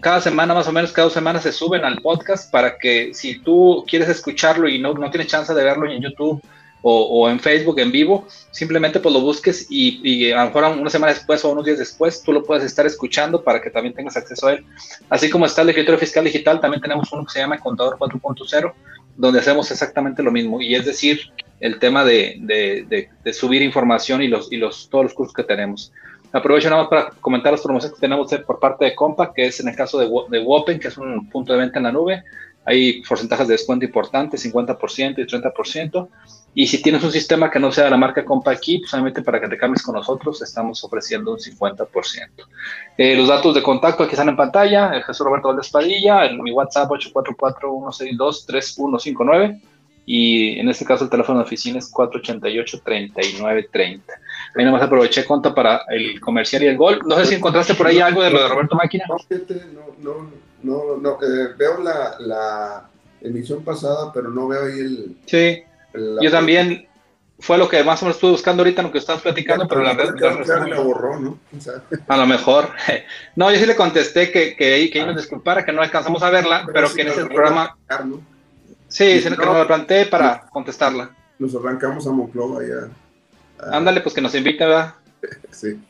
cada 0.00 0.20
semana 0.20 0.54
más 0.54 0.68
o 0.68 0.72
menos, 0.72 0.92
cada 0.92 1.10
semana 1.10 1.40
se 1.40 1.50
suben 1.50 1.84
al 1.84 2.00
podcast 2.00 2.48
para 2.52 2.78
que 2.78 3.12
si 3.12 3.40
tú 3.40 3.84
quieres 3.88 4.08
escucharlo 4.08 4.68
y 4.68 4.78
no, 4.78 4.94
no 4.94 5.10
tienes 5.10 5.26
chance 5.26 5.52
de 5.52 5.64
verlo 5.64 5.90
en 5.90 6.00
YouTube 6.00 6.40
o, 6.82 7.28
en 7.28 7.38
Facebook 7.40 7.78
en 7.78 7.92
vivo, 7.92 8.26
simplemente 8.50 9.00
pues 9.00 9.12
lo 9.12 9.20
busques 9.20 9.66
y, 9.68 10.30
a 10.32 10.40
lo 10.40 10.46
mejor 10.46 10.64
una 10.78 10.90
semana 10.90 11.12
después 11.12 11.44
o 11.44 11.50
unos 11.50 11.64
días 11.64 11.78
después 11.78 12.22
tú 12.22 12.32
lo 12.32 12.42
puedes 12.42 12.64
estar 12.64 12.86
escuchando 12.86 13.42
para 13.42 13.60
que 13.60 13.70
también 13.70 13.94
tengas 13.94 14.16
acceso 14.16 14.46
a 14.46 14.54
él. 14.54 14.64
Así 15.08 15.28
como 15.28 15.46
está 15.46 15.62
el 15.62 15.70
escritorio 15.70 15.98
fiscal 15.98 16.24
digital, 16.24 16.60
también 16.60 16.80
tenemos 16.80 17.12
uno 17.12 17.24
que 17.24 17.32
se 17.32 17.40
llama 17.40 17.58
Contador 17.58 17.98
4.0, 17.98 18.72
donde 19.16 19.40
hacemos 19.40 19.70
exactamente 19.70 20.22
lo 20.22 20.30
mismo 20.30 20.60
y 20.60 20.74
es 20.74 20.86
decir, 20.86 21.20
el 21.60 21.78
tema 21.78 22.04
de, 22.04 22.38
de, 22.42 23.32
subir 23.32 23.62
información 23.62 24.22
y, 24.22 24.28
los, 24.28 24.50
y 24.50 24.56
los, 24.56 24.88
todos 24.88 25.04
los 25.04 25.14
cursos 25.14 25.34
que 25.34 25.44
tenemos. 25.44 25.92
Aprovecho 26.32 26.70
nada 26.70 26.82
más 26.82 26.90
para 26.90 27.10
comentar 27.20 27.52
las 27.52 27.60
promociones 27.60 27.94
que 27.94 28.00
tenemos 28.00 28.32
por 28.46 28.58
parte 28.58 28.86
de 28.86 28.94
Compa, 28.94 29.34
que 29.34 29.46
es 29.46 29.60
en 29.60 29.68
el 29.68 29.76
caso 29.76 29.98
de, 29.98 30.08
de 30.30 30.44
Wopen, 30.44 30.78
que 30.78 30.88
es 30.88 30.96
un 30.96 31.28
punto 31.28 31.52
de 31.52 31.58
venta 31.58 31.78
en 31.78 31.84
la 31.84 31.92
nube. 31.92 32.22
Hay 32.64 33.02
porcentajes 33.02 33.48
de 33.48 33.54
descuento 33.54 33.84
importantes, 33.84 34.44
50% 34.44 35.18
y 35.18 35.26
30%. 35.26 36.08
Y 36.52 36.66
si 36.66 36.82
tienes 36.82 37.04
un 37.04 37.12
sistema 37.12 37.48
que 37.50 37.60
no 37.60 37.70
sea 37.70 37.84
de 37.84 37.90
la 37.90 37.96
marca 37.96 38.24
Compa 38.24 38.50
aquí, 38.50 38.78
pues 38.78 38.92
obviamente 38.92 39.22
para 39.22 39.40
que 39.40 39.46
te 39.48 39.56
cambies 39.56 39.82
con 39.82 39.94
nosotros, 39.94 40.42
estamos 40.42 40.82
ofreciendo 40.82 41.30
un 41.32 41.38
50%. 41.38 41.86
Eh, 42.98 43.14
los 43.16 43.28
datos 43.28 43.54
de 43.54 43.62
contacto 43.62 44.02
aquí 44.02 44.10
están 44.12 44.30
en 44.30 44.36
pantalla. 44.36 44.96
Eh, 44.96 45.02
Jesús 45.02 45.24
Roberto 45.24 45.46
Valdés 45.48 45.70
Padilla, 45.70 46.26
en 46.26 46.42
mi 46.42 46.50
WhatsApp 46.50 46.90
844-162-3159 46.90 49.60
y 50.12 50.58
en 50.58 50.68
este 50.68 50.84
caso 50.84 51.04
el 51.04 51.10
teléfono 51.10 51.38
de 51.38 51.44
oficina 51.44 51.78
es 51.78 51.88
488-3930. 51.92 54.00
Ahí 54.56 54.64
nomás 54.64 54.82
aproveché 54.82 55.24
conta 55.24 55.54
para 55.54 55.82
el 55.88 56.20
comercial 56.20 56.64
y 56.64 56.66
el 56.66 56.76
gol. 56.76 56.98
No 57.06 57.16
sé 57.16 57.26
si 57.26 57.36
encontraste 57.36 57.74
por 57.74 57.86
ahí 57.86 58.00
algo 58.00 58.20
de 58.20 58.30
lo 58.30 58.42
de 58.42 58.48
Roberto 58.48 58.74
Máquina. 58.74 59.04
No, 59.08 59.18
no, 60.02 60.28
no, 60.64 60.96
no, 60.96 61.12
eh, 61.22 61.54
veo 61.56 61.80
la, 61.80 62.16
la, 62.18 62.88
emisión 63.20 63.62
pasada, 63.62 64.12
pero 64.12 64.30
no 64.30 64.48
veo 64.48 64.64
ahí 64.64 64.80
el... 64.80 65.16
Sí, 65.26 65.62
yo 65.94 66.30
también 66.30 66.88
fue 67.40 67.56
lo 67.56 67.68
que 67.68 67.82
más 67.82 68.02
o 68.02 68.04
menos 68.04 68.16
estuve 68.16 68.32
buscando 68.32 68.62
ahorita 68.62 68.82
en 68.82 68.86
lo 68.88 68.92
que 68.92 68.98
estás 68.98 69.22
platicando, 69.22 69.66
pero 69.66 69.82
la 69.82 69.94
red... 69.94 70.14
la 70.68 70.80
borró, 70.80 71.18
¿no? 71.18 71.38
a 72.08 72.16
lo 72.16 72.26
mejor. 72.26 72.70
No, 73.36 73.50
yo 73.50 73.58
sí 73.58 73.66
le 73.66 73.76
contesté 73.76 74.30
que, 74.30 74.54
que, 74.56 74.90
que 74.90 75.06
nos 75.06 75.16
disculpara, 75.16 75.64
que 75.64 75.72
no 75.72 75.82
alcanzamos 75.82 76.22
a 76.22 76.30
verla, 76.30 76.66
pero, 76.72 76.92
que 76.92 77.02
en 77.02 77.08
ese 77.08 77.26
programa... 77.26 77.76
Sí, 78.88 79.20
se 79.20 79.30
nos 79.30 79.38
la 79.38 79.66
planteé 79.66 80.06
para 80.06 80.40
contestarla. 80.50 81.10
Nos 81.38 81.54
arrancamos 81.54 82.06
a 82.06 82.10
Monclova 82.10 82.60
ya. 82.62 82.88
Ándale, 83.72 84.00
pues 84.00 84.14
que 84.14 84.20
nos 84.20 84.34
invite, 84.34 84.64
¿verdad? 84.64 84.94
sí. 85.50 85.80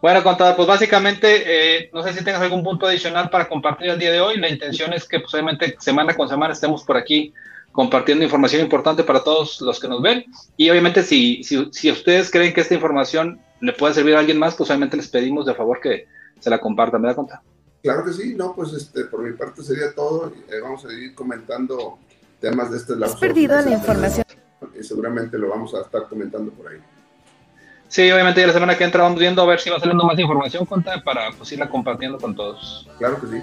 Bueno, 0.00 0.22
contador, 0.22 0.56
pues 0.56 0.66
básicamente, 0.66 1.42
eh, 1.78 1.90
no 1.92 2.02
sé 2.02 2.12
si 2.12 2.24
tengas 2.24 2.42
algún 2.42 2.64
punto 2.64 2.86
adicional 2.86 3.30
para 3.30 3.48
compartir 3.48 3.90
el 3.90 3.98
día 3.98 4.10
de 4.10 4.20
hoy. 4.20 4.38
La 4.38 4.48
intención 4.48 4.92
es 4.92 5.06
que 5.06 5.20
posiblemente 5.20 5.72
pues, 5.72 5.84
semana 5.84 6.14
con 6.14 6.28
semana 6.28 6.52
estemos 6.52 6.82
por 6.82 6.96
aquí 6.96 7.32
compartiendo 7.76 8.24
información 8.24 8.62
importante 8.62 9.04
para 9.04 9.22
todos 9.22 9.60
los 9.60 9.78
que 9.78 9.86
nos 9.86 10.00
ven. 10.00 10.24
Y 10.56 10.70
obviamente, 10.70 11.02
si, 11.02 11.44
si, 11.44 11.68
si 11.70 11.90
ustedes 11.90 12.30
creen 12.30 12.54
que 12.54 12.62
esta 12.62 12.74
información 12.74 13.38
le 13.60 13.74
puede 13.74 13.92
servir 13.92 14.16
a 14.16 14.20
alguien 14.20 14.38
más, 14.38 14.54
pues 14.54 14.70
obviamente 14.70 14.96
les 14.96 15.08
pedimos 15.08 15.44
de 15.44 15.54
favor 15.54 15.78
que 15.80 16.08
se 16.40 16.48
la 16.48 16.58
compartan, 16.58 17.02
¿me 17.02 17.08
da 17.08 17.14
cuenta? 17.14 17.42
Claro 17.82 18.02
que 18.02 18.14
sí, 18.14 18.34
no, 18.34 18.54
pues 18.54 18.72
este, 18.72 19.04
por 19.04 19.22
mi 19.22 19.36
parte 19.36 19.62
sería 19.62 19.94
todo. 19.94 20.32
Eh, 20.48 20.60
vamos 20.62 20.86
a 20.86 20.92
ir 20.92 21.14
comentando 21.14 21.98
temas 22.40 22.70
de 22.70 22.78
este 22.78 22.96
lado. 22.96 23.12
Has 23.12 23.20
perdido 23.20 23.60
la 23.60 23.70
información. 23.70 24.24
Y 24.78 24.82
seguramente 24.82 25.38
lo 25.38 25.50
vamos 25.50 25.74
a 25.74 25.82
estar 25.82 26.08
comentando 26.08 26.50
por 26.52 26.68
ahí. 26.68 26.78
Sí, 27.88 28.10
obviamente 28.10 28.40
ya 28.40 28.46
la 28.46 28.52
semana 28.54 28.76
que 28.76 28.84
entra 28.84 29.02
vamos 29.02 29.20
viendo 29.20 29.42
a 29.42 29.46
ver 29.46 29.60
si 29.60 29.68
va 29.68 29.78
saliendo 29.78 30.04
más 30.04 30.18
información 30.18 30.64
conta 30.64 31.04
para 31.04 31.30
pues, 31.32 31.52
irla 31.52 31.68
compartiendo 31.68 32.18
con 32.18 32.34
todos. 32.34 32.88
Claro 32.98 33.20
que 33.20 33.26
sí. 33.26 33.42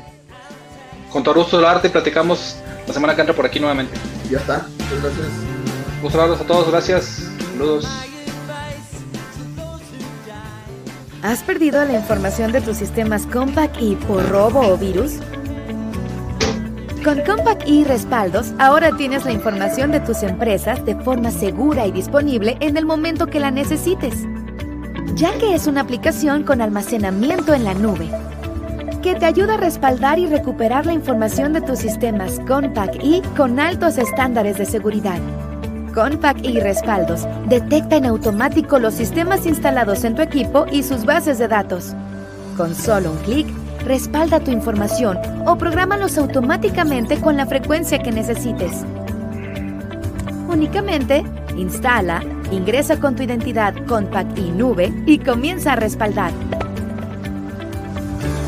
Con 1.14 1.22
todo 1.22 1.36
gusto 1.36 1.66
arte 1.66 1.92
platicamos 1.92 2.56
la 2.88 2.94
semana 2.94 3.14
que 3.14 3.22
entra 3.22 3.36
por 3.36 3.46
aquí 3.46 3.60
nuevamente. 3.60 3.94
Ya 4.32 4.40
está, 4.40 4.66
muchas 4.80 5.04
gracias. 5.04 5.28
Muchas 6.02 6.18
gracias 6.18 6.42
a 6.42 6.48
todos, 6.48 6.72
gracias. 6.72 7.24
Saludos. 7.52 7.88
¿Has 11.22 11.44
perdido 11.44 11.86
la 11.86 11.94
información 11.94 12.52
de 12.52 12.62
tus 12.62 12.78
sistemas 12.78 13.28
Compact 13.28 13.80
y 13.80 13.96
por 13.96 14.28
robo 14.28 14.62
o 14.62 14.76
virus? 14.76 15.20
Con 17.04 17.22
Compact 17.22 17.68
y 17.68 17.84
Respaldos, 17.84 18.52
ahora 18.58 18.98
tienes 18.98 19.24
la 19.24 19.34
información 19.34 19.92
de 19.92 20.00
tus 20.00 20.24
empresas 20.24 20.84
de 20.84 20.96
forma 20.96 21.30
segura 21.30 21.86
y 21.86 21.92
disponible 21.92 22.58
en 22.60 22.76
el 22.76 22.86
momento 22.86 23.28
que 23.28 23.40
la 23.40 23.52
necesites, 23.52 24.16
ya 25.14 25.32
que 25.38 25.54
es 25.54 25.68
una 25.68 25.82
aplicación 25.82 26.44
con 26.44 26.60
almacenamiento 26.60 27.54
en 27.54 27.66
la 27.66 27.74
nube, 27.74 28.10
que 29.04 29.16
te 29.16 29.26
ayuda 29.26 29.56
a 29.56 29.58
respaldar 29.58 30.18
y 30.18 30.28
recuperar 30.28 30.86
la 30.86 30.94
información 30.94 31.52
de 31.52 31.60
tus 31.60 31.80
sistemas 31.80 32.40
Compact 32.48 32.96
y 33.04 33.22
con 33.36 33.60
altos 33.60 33.98
estándares 33.98 34.58
de 34.58 34.66
seguridad. 34.66 35.20
Compact 35.94 36.44
y 36.46 36.62
respaldos. 36.62 37.28
Detecta 37.48 37.98
en 37.98 38.06
automático 38.06 38.80
los 38.80 38.94
sistemas 38.94 39.46
instalados 39.46 40.06
en 40.06 40.16
tu 40.16 40.22
equipo 40.22 40.66
y 40.72 40.84
sus 40.84 41.04
bases 41.04 41.38
de 41.38 41.50
datos. 41.50 41.94
Con 42.56 42.74
solo 42.74 43.12
un 43.12 43.18
clic, 43.18 43.48
respalda 43.84 44.40
tu 44.40 44.52
información 44.52 45.20
o 45.46 45.58
prográmalos 45.58 46.18
automáticamente 46.18 47.20
con 47.20 47.36
la 47.36 47.46
frecuencia 47.46 48.00
que 48.00 48.12
necesites. 48.14 48.86
Únicamente, 50.48 51.24
instala, 51.58 52.24
ingresa 52.52 52.98
con 53.02 53.18
tu 53.18 53.24
identidad 53.24 53.74
Compact 53.86 54.38
y 54.40 54.50
Nube 54.52 54.94
y 55.06 55.20
comienza 55.20 55.74
a 55.74 55.76
respaldar. 55.76 56.32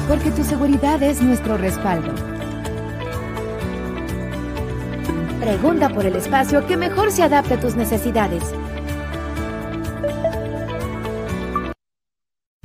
Porque 0.07 0.29
tu 0.29 0.43
seguridad 0.43 1.01
es 1.01 1.19
nuestro 1.19 1.57
respaldo. 1.57 2.13
Pregunta 5.39 5.89
por 5.89 6.05
el 6.05 6.15
espacio 6.15 6.67
que 6.67 6.77
mejor 6.77 7.11
se 7.11 7.23
adapte 7.23 7.55
a 7.55 7.59
tus 7.59 7.75
necesidades. 7.75 8.43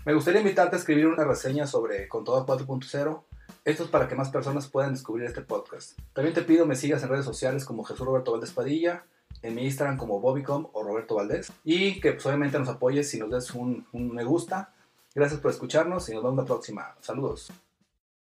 Me 0.05 0.13
gustaría 0.13 0.43
invitarte 0.43 0.77
a 0.77 0.79
escribir 0.79 1.07
una 1.07 1.25
reseña 1.25 1.67
sobre 1.67 2.09
Contador 2.09 2.45
4.0. 2.45 3.23
Esto 3.65 3.85
es 3.85 3.89
para 3.89 4.07
que 4.07 4.17
más 4.17 4.29
personas 4.29 4.69
puedan 4.69 4.93
descubrir 4.93 5.25
este 5.25 5.41
podcast. 5.41 5.99
También 6.13 6.35
te 6.35 6.43
pido 6.43 6.67
me 6.67 6.77
sigas 6.77 7.03
en 7.03 7.09
redes 7.09 7.25
sociales 7.25 7.65
como 7.65 7.85
Jesús 7.85 8.05
Roberto 8.07 8.33
Valdés 8.33 8.53
Padilla, 8.53 9.07
en 9.41 9.55
mi 9.55 9.65
Instagram 9.65 9.97
como 9.97 10.21
Bobicom 10.21 10.67
o 10.75 10.83
Roberto 10.83 11.15
Valdés. 11.15 11.51
Y 11.65 12.03
que 12.03 12.13
pues, 12.13 12.27
obviamente 12.27 12.59
nos 12.59 12.69
apoyes 12.69 13.09
si 13.09 13.19
nos 13.19 13.31
des 13.31 13.51
un 13.55 13.87
me 13.93 14.25
gusta. 14.25 14.75
Gracias 15.15 15.41
por 15.41 15.51
escucharnos 15.51 16.09
y 16.09 16.15
nos 16.15 16.23
vemos 16.23 16.39
la 16.39 16.45
próxima. 16.45 16.95
Saludos. 17.01 17.51